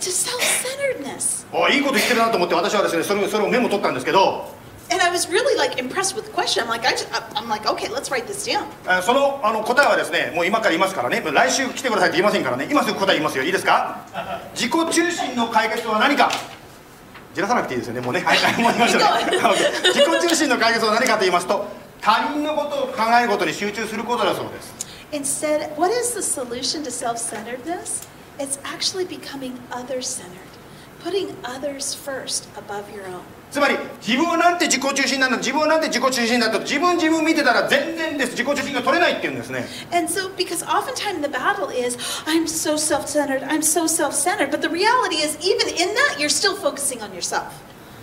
[0.00, 1.46] to self centeredness?
[1.52, 4.54] おいいこと言ってるなと思って私はですねそれそれをメモ取ったんですけど
[4.88, 6.62] And I was really like impressed with the question.
[6.62, 8.66] I'm like, I just, I'm like, okay, let's write this down.
[8.86, 14.06] あそのあの答えはですねもう今から言いますからね来週来てくださいって言いませんからね今すぐ答え言いますよいいですか
[14.54, 16.30] 自己中心の解決は何か
[17.34, 19.08] じらさなくていいですよねもうねはいはいもう言いましょうね
[19.92, 21.66] 自己中心の解決は何かと言いますと
[22.00, 28.06] 他人のことを考えることに集中することだそうです Instead, what is the solution to self centeredness?
[28.38, 30.50] It's actually becoming other centered,
[31.02, 33.22] putting others first above your own.
[33.50, 44.12] つまり自分はなんて自己中心なんだ自分はなんて自己中心だと自分自分見てたら全然です自己中心が取れないっていうんですね And so, because oftentimes the battle is, I'm so self centered, I'm so self
[44.12, 44.50] centered.
[44.50, 47.46] But the reality is, even in that, you're still focusing on yourself.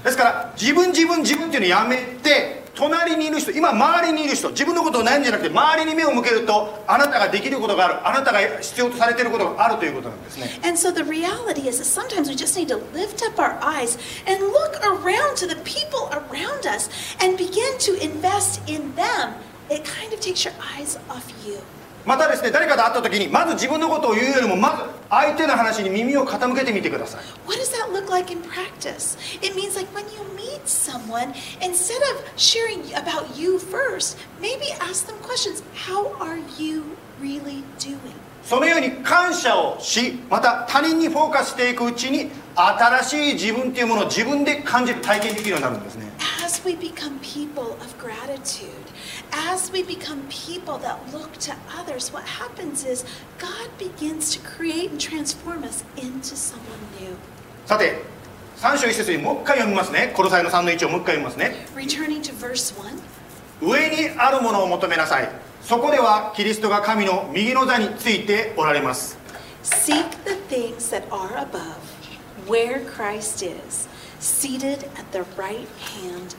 [0.04, 13.59] ですから自分自分自分っていうのやめて隣にいる人今周りにいる人自分のことを悩んじゃなくて周りに目を向けるとあなたができることがあるあなたが必要とされていることがあるということなんですね And so the reality is that sometimes we just need to lift up our
[13.63, 16.89] eyes and look around to the people around us
[17.21, 19.35] and begin to invest in them.
[19.71, 21.59] It kind of takes your eyes off you.
[22.06, 29.18] またですね誰かと会った時にまず自分のことを言うよりもまず相手の話に耳を傾けてみてください What does that look like in practice?
[29.42, 35.06] It means like when you meet someone, instead of sharing about you first, maybe ask
[35.06, 35.64] them questions.
[35.76, 36.84] How are you
[37.22, 38.14] really doing?
[38.44, 46.12] そのように感謝をしまた他人にフォーカスしていくうちに新しい自分というものを自分で感じる体験できるようになるんですね
[46.44, 48.68] As we become people of gratitude,
[49.32, 53.06] as we become people that look to others, what happens is
[53.38, 57.16] God begins to create and transform us into someone new.
[57.66, 58.04] さて
[58.58, 63.00] 3章1節にもう一回読みますねコロサイの3の1をもう一回読みますね Returning to verse 1.
[63.62, 65.30] 上にあるものを求めなさい
[65.62, 69.18] そこではキリストが神の右の座についておられます
[69.64, 71.80] Seek the things that are above,
[72.46, 73.88] where Christ is,
[74.20, 75.70] seated at the right
[76.04, 76.36] hand.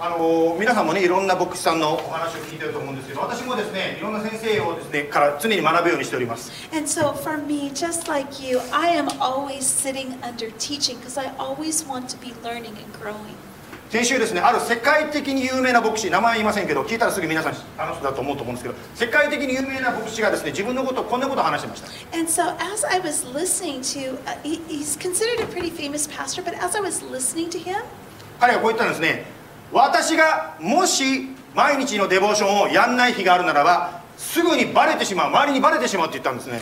[0.00, 11.16] あの皆さんもねいろんな牧師さんのお話を聞いてると思うんですけど私もですねいろんな先生をですねから常に学ぶようにしております And so for me, just like you, I am always sitting under teaching because
[11.16, 13.36] I always want to be learning and growing.
[13.90, 21.80] 先週ですねある世界的に有名な牧師名前言いませんけど聞いたらすぐ皆さんあの人だと思うと思うんですけど世界的に有名な牧師がですね自分のことをこんなことを話してまし
[22.10, 26.42] た And so as I was listening to, uh, he, he's considered a pretty famous pastor,
[26.42, 27.84] but as I was listening to him,
[28.40, 29.26] 彼がこう言ったんですね
[29.74, 36.60] 私がもし毎日のデボーションをやんない日があるならばすぐにバレてしまう周りにバレてしまうって言ったんですね。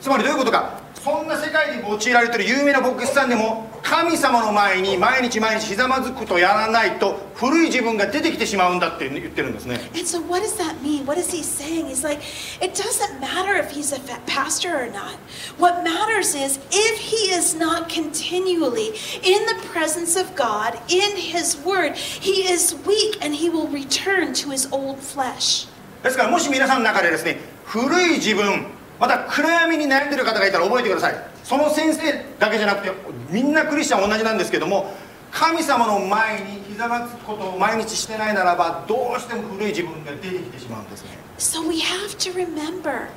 [0.00, 0.80] つまりどういうことか？
[1.02, 11.04] そんな世界に用いられている有名な牧師さんでも神様の前に毎日毎日ひざまずくとやらないと古い自分が出てきてしまうんだって言ってるんですね And so, what does that mean?
[11.04, 11.88] What is he saying?
[11.88, 12.22] He's like,
[12.60, 15.16] it doesn't matter if he's a pastor or not.
[15.58, 21.58] What matters is if he is not continually in the presence of God, in his
[21.64, 25.66] word, he is weak and he will return to his old flesh.
[26.04, 28.66] ですからもし皆さんの中でですね古い自分
[29.02, 32.92] また暗闇に悩んでる方がいたら覚えてくださいその先生だけじゃなくて
[33.30, 34.94] みんなクリスチャン同じなんですけども
[35.32, 43.08] 神様の前にひざまずくことを毎日してないならばどうしても古い自分が出てきてしまうんですね So, we have to remember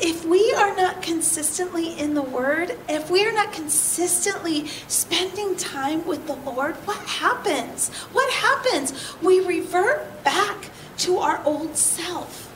[0.00, 6.06] if we are not consistently in the word, if we are not consistently spending time
[6.06, 7.90] with the Lord, what happens?
[8.14, 8.94] What happens?
[9.20, 12.47] We revert back to our old self.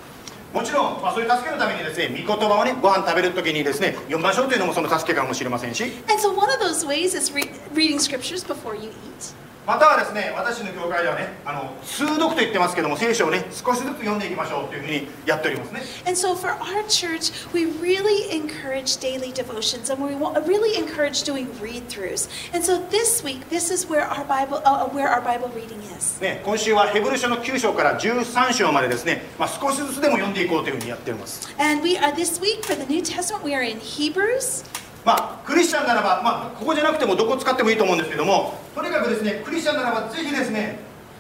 [0.53, 9.35] もちろん、まあ、そういう助けのためにですね御言葉をねご飯食べる時にですね読みましょうというのもその助けかもしれませんし And so, one of those ways is re- reading scriptures before you eat.
[9.65, 20.15] またはですね私の教会ではねあの通読と言ってますけども聖書をね少しずつ読んでいきましょうというふうにやっておりますね And so for our church, we really encourage daily devotions and we
[20.47, 22.29] really encourage doing read throughs.
[22.53, 26.21] And so this week, this is where our Bible, uh, where our Bible reading is.
[26.21, 34.65] ね今週はヘブル書の9章から13章までですね、まあ、少しずつでも読んでいこうというふうにやっております And we are this week for the New Testament, we are in Hebrews.
[35.05, 40.79] まあクリスチャンならば、まあ、ここじゃなくてもどこ使ってもいいと思うんですけどもとにかくですねクリスチャンならばぜひですね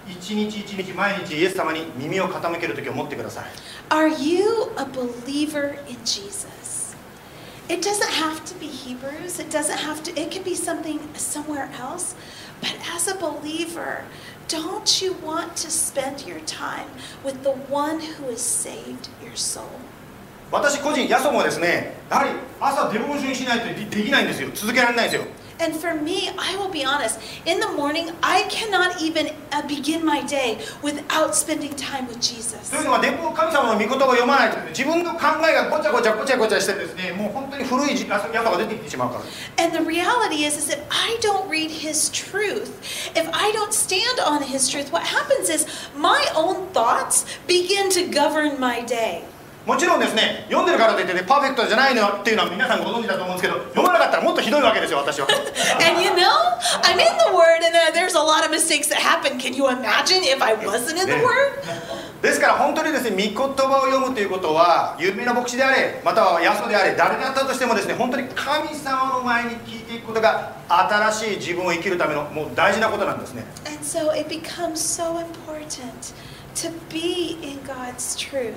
[0.09, 3.45] 一日一日毎日イエス様に耳を傾ける時を持ってください
[3.91, 6.97] Are you a believer in Jesus?
[7.68, 9.39] It doesn't have to be Hebrews.
[9.39, 12.14] It doesn't have to, it can be something somewhere else.
[12.61, 14.05] But as a believer,
[14.49, 16.89] don't you want to spend your time
[17.24, 19.80] with the one who has saved your soul?
[20.53, 22.30] 私個人ヤソもですねやはり
[22.61, 25.26] 朝デボーションしないとでできないんですよ続けられないんですよ
[25.61, 30.05] And for me, I will be honest, in the morning, I cannot even uh, begin
[30.05, 32.70] my day without spending time with Jesus.
[32.70, 42.72] というのは電報神様の御言葉を読まないと自分の考えがごちゃごちゃごちゃごちゃしてですねもう本当に古いヤソが出てきてしまうから And the reality is, is if I don't read His truth,
[43.14, 48.11] if I don't stand on His truth, what happens is my own thoughts begin to
[48.11, 49.22] govern my day.
[49.67, 55.29] もちろんですね読んでるからといってねパーフェクトじゃないのっていうのは皆さんご存知だと思うんですけど読まなかったらもっとひどいわけですよ私は
[55.87, 56.27] And you know,
[56.83, 59.39] I'm in the Word, and uh, there's a lot of mistakes that happen.
[59.39, 61.15] Can you imagine if I wasn't in the.
[61.23, 61.63] Word?
[62.23, 76.15] ですから本当にですね御言葉を読むということは有名な牧師であれまたはヤソであれ誰であったとしてもですね本当に神様の前に聞いていくことが新しい自分を生きるためのもう大事なことなんですね And so it becomes so important
[76.55, 78.55] to be in God's truth,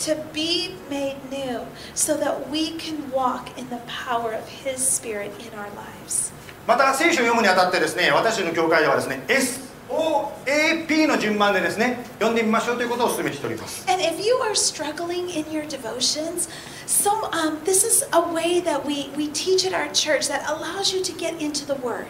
[0.00, 5.32] to be made new, so that we can walk in the power of His Spirit
[5.40, 6.32] in our lives.
[6.66, 16.48] また聖書を読むにあたってですね私の教会ではですね SOAP の順番でですね読んでみましょうということをお勧めしております And if you are struggling in your devotions,
[16.86, 20.94] some um, this is a way that we, we teach at our church that allows
[20.94, 22.06] you to get into the Word.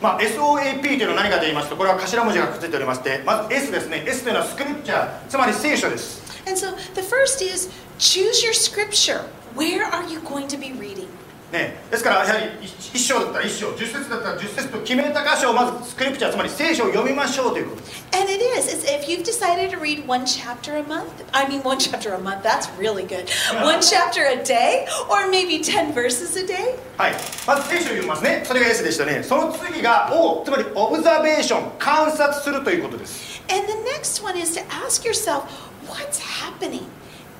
[0.00, 7.68] まあ、SOAP というのは何かと言いますとこれは頭文字がくっついておりましてまず S ですね S というのはスクリプチャーつまり聖書です And so the first is
[7.98, 9.24] choose your scripture.
[9.54, 11.08] Where are you going to be reading?
[11.52, 18.68] ね、ですからやはり1章だったら1章10節だったら10節と決めた箇所をまずスクリプチャーつまり聖書を読みましょうということです And it is.
[18.68, 22.18] It's if you've decided to read one chapter a month, I mean, one chapter a
[22.18, 23.30] month, that's really good.
[23.62, 26.78] One chapter a day, or maybe 10 verses a day.
[26.98, 27.12] はい、
[27.46, 35.44] まず聖書を読みますねそれが S でしたねその次が O つまりオブザベーション観察するということです And the next one is to ask yourself,
[35.86, 36.84] what's happening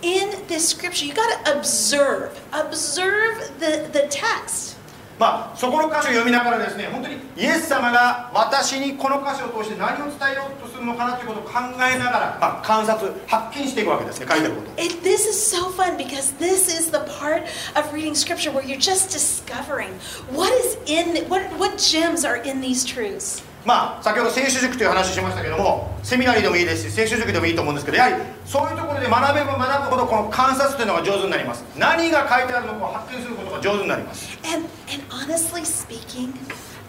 [0.01, 1.05] in this scripture?
[1.05, 4.73] You got to observe, observe the, the text.
[5.19, 17.43] まあそこの箇所を読みながらですね本当にイエス様が私にこの箇所を通して何を伝えようとするのかなということを考えながら、まあ、観察発見していくわけですね書いてあること It, this is so fun because this is the part
[17.75, 19.89] of reading scripture where you're just discovering
[20.33, 23.43] what is in what what gems are in these truths.
[23.68, 28.14] まあ先ほど聖書塾という話をしましたけどもセミナリーでもいいですし聖書塾でもいいと思うんですけどやはり
[28.46, 36.32] そういうところで学べば学ぶほどこの観察というのが上手になります何が書いてあるのかを発見することが上手になります And and honestly speaking,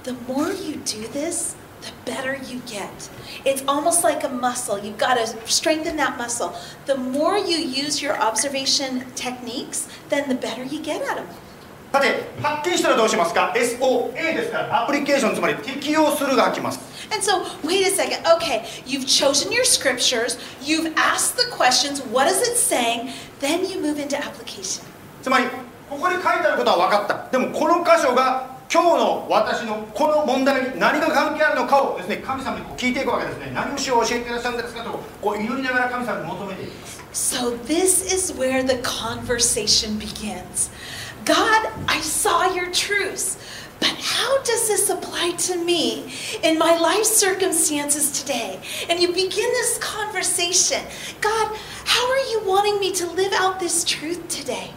[0.03, 3.09] the more you do this, the better you get.
[3.43, 4.79] It's almost like a muscle.
[4.79, 6.55] You've got to strengthen that muscle.
[6.85, 11.27] The more you use your observation techniques, then the better you get at them.
[11.91, 16.79] さて発見したらどうしますか SOA ですからアプリケーションつまり適用するが来ます
[17.11, 18.23] And so, wait a second.
[18.37, 23.09] Okay, you've chosen your scriptures, you've asked the questions, what is it saying?
[23.39, 24.83] Then you move into application.
[25.23, 25.45] つまり
[25.89, 40.69] ここに書いてあることは分かったでもこの箇所が今日の私のこの問題に何が関係あるのかをですね神様にこう聞いていくわけですね何をしよう教えていらっしゃるんですかとこう祈りながら神様に求めていきます So, this is where the conversation begins.
[41.28, 43.38] God, I saw your truths,
[43.80, 48.60] but how does this apply to me in my life circumstances today?
[48.88, 50.80] And you begin this conversation.
[51.20, 54.70] God, how are you wanting me to live out this truth today?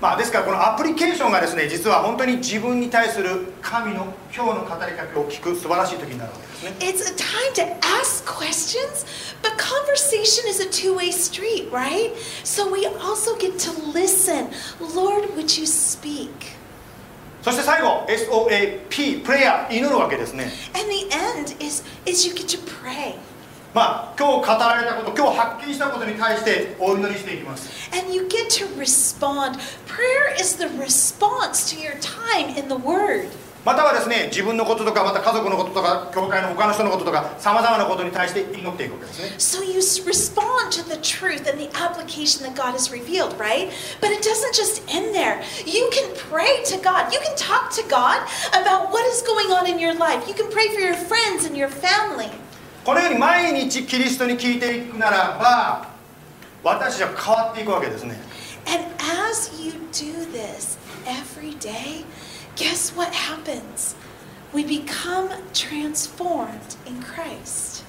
[0.00, 6.47] まあですからこのアプリケーションがですね実は本当に自分に対する神の今日の語りかけを聞く素晴らしい時になるわけですね
[6.80, 9.04] It's a time to ask questions,
[9.42, 12.12] but conversation is a two way street, right?
[12.42, 14.50] So we also get to listen.
[14.80, 16.56] Lord, would you speak?
[17.42, 23.16] そして最後 SOAP プレイヤー祈るわけですね And the end is is you get to pray.
[23.74, 29.58] まあ今日語られたこと今日発見したことに対してお祈りしていきます And you get to respond.
[29.86, 33.28] Prayer is the response to your time in the Word.
[33.69, 43.69] またはですね自分のこととかまた家族のこととか教会の他の人のこととかさまざまなことに対して祈っていくわけですね So you respond to the truth and the application that God has revealed, right?
[44.01, 45.43] But it doesn't just end there.
[45.67, 47.13] You can pray to God.
[47.13, 48.25] You can talk to God
[48.57, 50.27] about what is going on in your life.
[50.27, 52.31] You can pray for your friends and your family.
[52.83, 55.89] このように毎日キリストに聞いていくならば
[56.63, 58.17] 私は変わっていくわけですね
[58.65, 58.83] And
[59.29, 62.05] as you do this every day,
[62.58, 63.96] guess what happens?
[64.52, 67.84] We become transformed in Christ.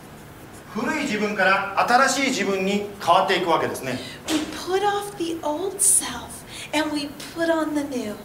[0.74, 6.28] 古い自分から新しい自分に変わっていくわけですね We put off the old self
[6.74, 8.16] and we put on the new.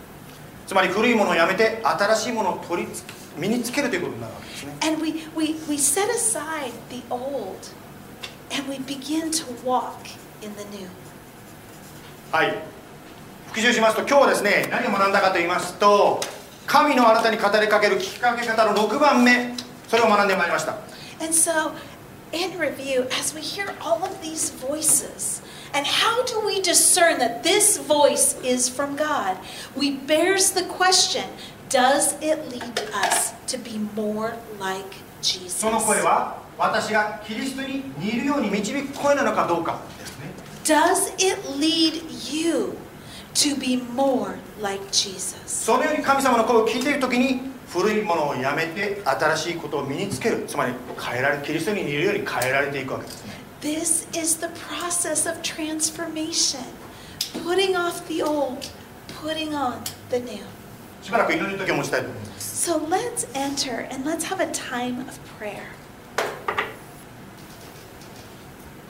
[0.66, 3.05] つまり古いものをやめて新しいものを取りつ
[3.37, 7.57] 身につけるということになるわけですね And we, we, we set aside the old
[8.53, 9.95] and we begin to walk
[10.43, 10.89] in the new.
[12.33, 12.74] はい
[13.56, 16.20] 復習しますと今日はですね何を学んだかと言いますと
[16.68, 19.56] 神のあなたに語りかける聞きかけ方の6番目
[19.88, 20.74] それを学んでまいりました
[21.22, 21.72] And so,
[22.34, 25.41] in review, as we hear all of these voices,
[25.74, 29.38] and how do we discern that this voice is from God?
[29.74, 31.24] We bears the question
[31.70, 34.97] Does it lead us to be more like
[35.47, 36.06] その声 Jesus?
[36.06, 40.26] は私がキリストに似るように導く声なのかどうかですね
[40.66, 42.03] Does it lead
[42.36, 42.76] you
[43.36, 45.36] to be more like Jesus?
[45.48, 56.60] そのように神様の声を聞いている時に古いものをやめて新しいことを身につけるつまり変えられキリストに似るように変えられていくわけですね This is the process of transformation
[57.44, 58.70] putting off the old,
[59.22, 59.80] putting on
[60.12, 60.40] the new.
[61.02, 65.62] しばらく祈りの時を持ちたいと思います So let's enter and let's have a time of prayer.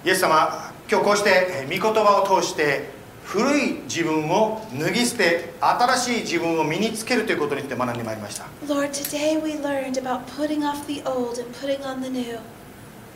[0.05, 2.89] イエス様今日こうしてえー御言葉を通して
[3.25, 12.37] 古い自分を脱ぎ捨て新しい自分を身につけるということについて学んでまいりました Lord, today we learned about putting off the old and putting on the new.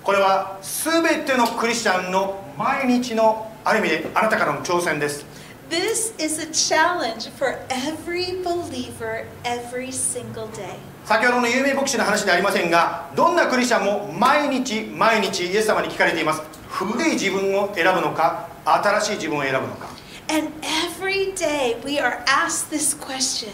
[0.04, 5.26] これは全てのクリスチャンの毎日のある意味であなたからの挑戦です
[5.70, 10.78] This is a challenge for every believer every single day.
[11.06, 19.90] 先ほどの有名牧師の話ではありませんがどんなクリスチャンも毎日毎日イエス様に聞かれています古い自分を選ぶのか新しい自分を選ぶのか
[20.32, 23.50] And every day we are asked this question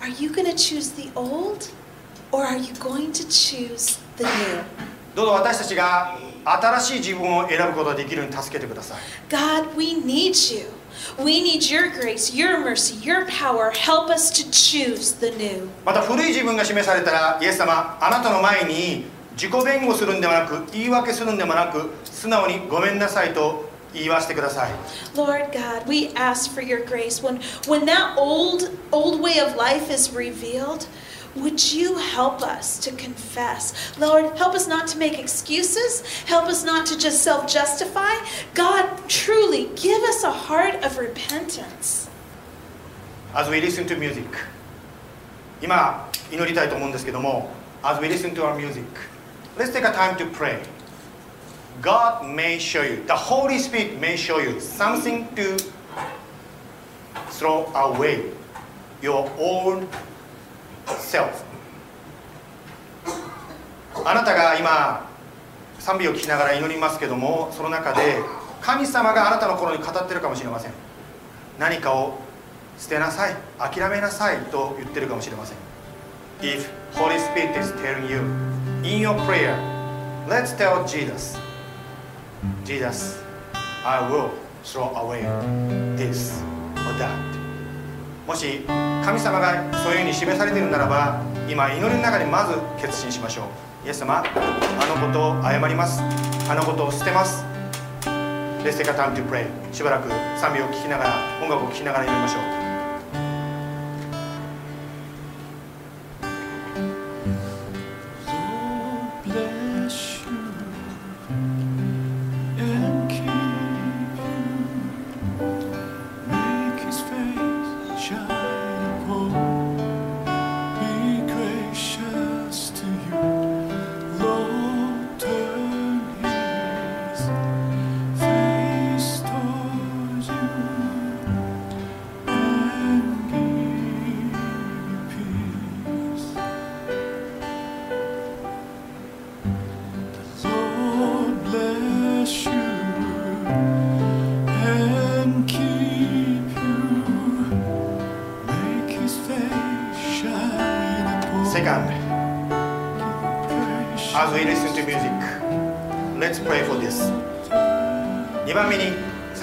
[0.00, 1.68] Are you going to choose the old
[2.32, 4.30] or are you going to choose the new?
[5.14, 8.98] どうぞ私たちが新しい自分を選ぶことができるように助けてください
[9.28, 10.66] God, we need you.
[11.18, 13.70] We need your grace, your mercy, your power.
[13.72, 15.68] Help us to choose the new.
[15.84, 24.71] また古い自分が示されたらイエス様あなたの前に自己弁護するんではなく言い訳するんでもなく素直にごめんなさいと 言わせてください
[25.15, 27.21] Lord God, we ask for your grace.
[27.21, 30.87] When, when that old, old way of life is revealed,
[31.35, 33.97] would you help us to confess?
[33.97, 36.01] Lord, help us not to make excuses.
[36.25, 38.13] Help us not to just self justify.
[38.53, 42.09] God, truly give us a heart of repentance.
[43.33, 44.25] As we listen to music
[45.61, 47.49] 今祈りたいと思うんですけども
[47.83, 48.83] As we listen to our music
[49.57, 50.59] Let's take a time to pray
[51.82, 55.56] God may show you The Holy Spirit may show you something to
[57.30, 58.32] throw away
[59.02, 59.86] your own
[60.86, 61.44] self
[64.06, 65.08] あなたが今
[65.78, 68.18] 賛美を聞きながら祈りますけどもその中で
[68.60, 70.72] 神様があなたの心に語ってるかもしれません
[71.58, 72.18] 何かを
[72.78, 75.56] 捨てなさい諦めなさいと言ってるかもしれません
[76.40, 78.18] If Holy Spirit is telling you
[78.82, 79.56] in your prayer
[80.28, 81.43] let's tell Jesus
[82.64, 83.22] Jesus
[83.84, 84.30] I will
[84.64, 85.22] throw away
[85.96, 86.42] this
[86.86, 87.10] or that.
[88.26, 88.64] もし
[89.04, 93.42] 神様がそういうふうに示されているならば今祈りの中でまず決心しましょ
[93.84, 93.86] う。
[93.86, 96.00] イエス様あのことを謝ります。
[96.48, 97.44] あのことを捨てます。
[98.64, 100.08] Let's take a time to pray しばらく
[100.40, 101.10] 賛美を聴きながら
[101.42, 102.63] 音楽を聴きながら祈りましょう。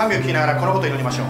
[0.01, 1.27] 賛美を聞きながらこのことを祈りましょう。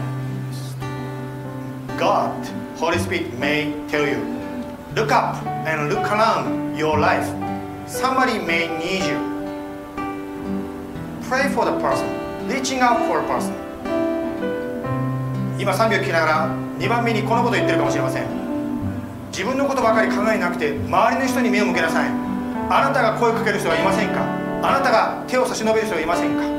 [1.99, 2.31] God,
[2.77, 4.15] Holy Spirit may tell you,
[4.95, 5.35] look up
[5.67, 7.27] and look around your life.
[7.85, 9.17] Somebody may need you.
[11.27, 12.07] Pray for the person,
[12.47, 13.51] reaching out for a person.
[15.59, 16.47] 今賛美を聞きながら
[16.79, 18.25] 2番目にこのことを言ってるかもしれません
[19.33, 24.23] 自分のことばかり考えなくて周りの人に目を向けなさいあなたが声をかける人はいませんか？
[24.63, 26.50] あなたが手を差し伸べる人はいませんか？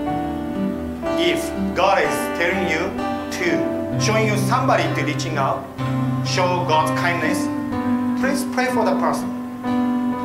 [1.25, 1.39] If
[1.77, 2.91] God is telling you
[3.39, 5.63] to showing you somebody to reaching out
[6.27, 7.47] show God's kindness
[8.19, 9.31] please pray for the person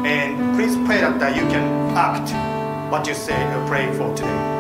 [0.10, 2.34] and please pray that you can act
[2.92, 4.58] what you say or pray for today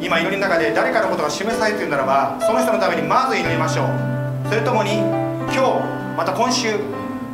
[0.00, 5.60] 今祈りの中で誰かのことが示されているならばその人のためにまず祈りましょうそれともに今日
[6.16, 6.78] また今週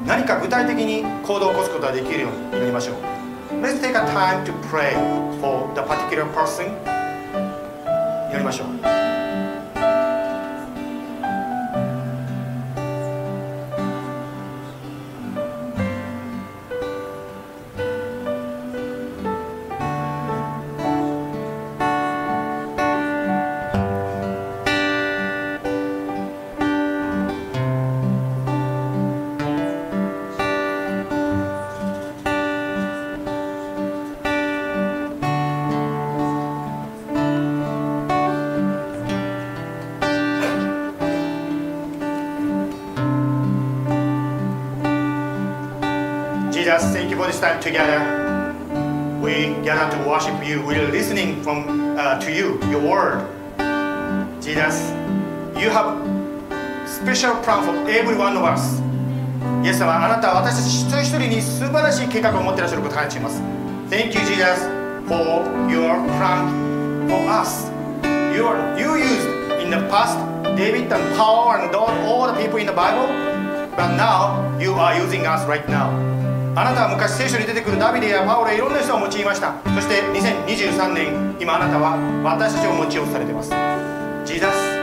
[0.05, 2.96] 何か具体的に行動を起こすことができるように祈りましょう
[3.62, 4.92] Let's take a time to pray
[5.40, 7.01] for the particular person
[8.33, 9.12] やりましょう。
[47.32, 47.99] this time together.
[49.22, 50.62] We gather to worship you.
[50.66, 53.28] We're listening from uh, to you, your word.
[54.41, 54.91] Jesus,
[55.58, 55.97] you have
[56.88, 58.82] special plan for every one of us.
[59.64, 63.41] イエス様、あなたは私たち一人一人に素晴らしい計画を持っていらっしゃることを感じます。
[63.89, 64.64] Thank you, Jesus,
[65.08, 67.70] for your plan for us.
[68.34, 69.28] You, are, you used
[69.64, 70.18] in the past
[70.55, 73.08] David and Paul and all, all the people in the Bible,
[73.76, 76.11] but now you are using us right now.
[76.55, 79.55] あなたは昔聖書に出てくるダビデやパオレいろんな人を用いました。
[79.64, 83.48] そして2023年今あなたは私たちを用いされています。
[84.28, 84.82] ジーザス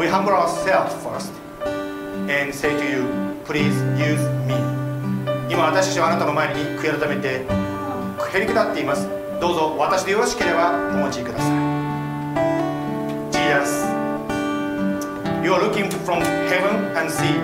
[0.00, 1.28] We humble ourselves first
[2.26, 3.04] and say to you
[3.44, 4.16] please use
[4.48, 4.56] me.
[5.52, 9.06] 今私たちはあなたの前に悔い改めてへりくだっています。
[9.42, 11.48] どうぞ私でよろしければお持ちください。
[13.30, 13.84] ジーザス
[15.44, 17.36] You are looking from heaven and see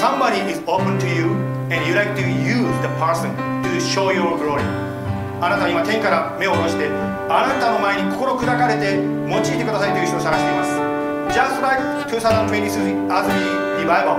[0.00, 1.49] Somebody is open to you.
[1.70, 3.30] And you like to use the person
[3.62, 4.62] to show your glory
[5.40, 10.70] あなたは今天から目を下ろしてあなたの前に心砕かれて用いてくださいという人を探しています
[11.30, 14.18] Just like 2023 as we revival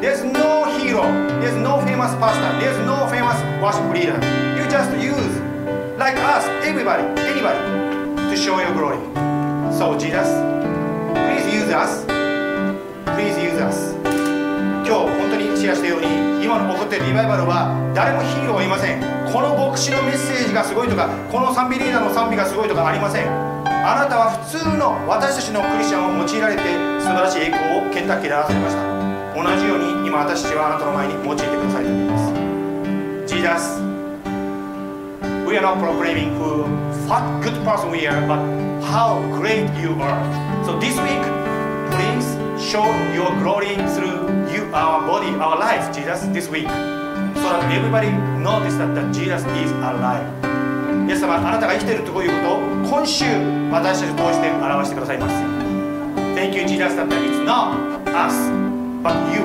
[0.00, 1.04] There's no hero
[1.38, 4.16] There's no famous pastor There's no famous worship leader
[4.56, 5.36] You just use
[6.00, 7.60] like us everybody anybody
[8.24, 8.96] to show your glory
[9.76, 10.32] So Jesus
[11.12, 12.06] please use us
[13.14, 13.99] please use us
[14.84, 19.00] 今日本当にシェアしたように今の起こっているリバイバルは誰もヒーローはいません。
[19.30, 23.28] この牧師のメッセージがすごいとかこの賛美リーダーの賛美がすごいとかありません。
[23.66, 26.62] あなたは普通の私たちのクリスチャンを用いられて
[27.00, 28.82] 素晴らしい栄光をケンタッキーで表されました。
[29.30, 33.30] 同じように今私たちはあなたの前に用いてくださいと思います。
[33.30, 33.80] Jesus
[35.46, 36.66] We are not proclaiming who
[37.08, 38.38] what good person we are but
[38.82, 40.18] how great you are.
[40.66, 41.22] So this week
[41.94, 42.84] please show
[43.14, 48.74] your glory through you, our body, our life, Jesus, this week, so that everybody notice
[48.76, 50.22] that, that Jesus is alive.
[51.08, 53.24] イエス様、あなたが生きているということを今週
[53.72, 55.34] 私たちを通して表してくださいます。
[56.36, 57.74] Thank you, Jesus, that it's not
[58.14, 58.34] us,
[59.02, 59.42] but you.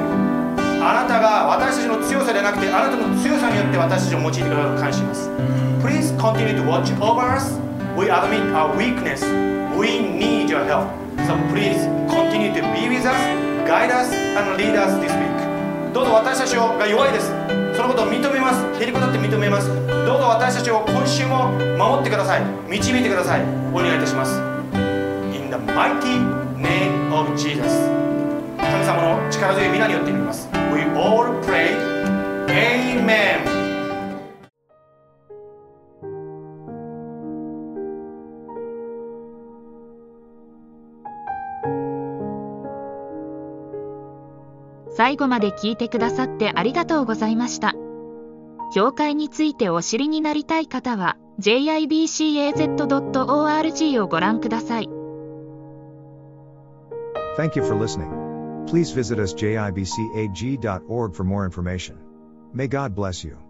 [0.84, 5.30] あなたが私たちの強さではなくて、あなたの強さによって私たちを用いてくださると感謝します。
[5.82, 7.58] Please continue to watch over us.
[7.98, 9.24] We admit our weakness.
[9.76, 11.05] We need your help.
[11.26, 13.18] So please continue to be with us,
[13.66, 15.92] guide us, and lead us this week.
[15.92, 17.32] どうぞ私たちが弱いです。
[17.76, 18.64] そのことを認めます。
[18.80, 19.68] へりくだって認めます。
[20.06, 21.50] どうぞ私たちを今週も
[21.80, 22.42] 守ってください。
[22.70, 23.42] 導いてください。
[23.74, 24.38] お願いいたします。
[25.34, 26.22] In the mighty
[26.62, 27.66] name of Jesus.
[28.60, 30.48] 神様の力強い皆によって祈ります。
[30.72, 31.74] We all pray.
[32.50, 33.65] Amen.
[45.06, 47.76] 最後まで聞いてくださってありがとうございました。
[48.74, 52.64] 教会についてお知りになりたい方は jibcaz.org
[54.02, 54.90] をご覧ください。
[57.38, 58.10] Thank you for listening.
[58.66, 61.98] Please visit us jibcag.org for more information.
[62.52, 63.45] May God bless you.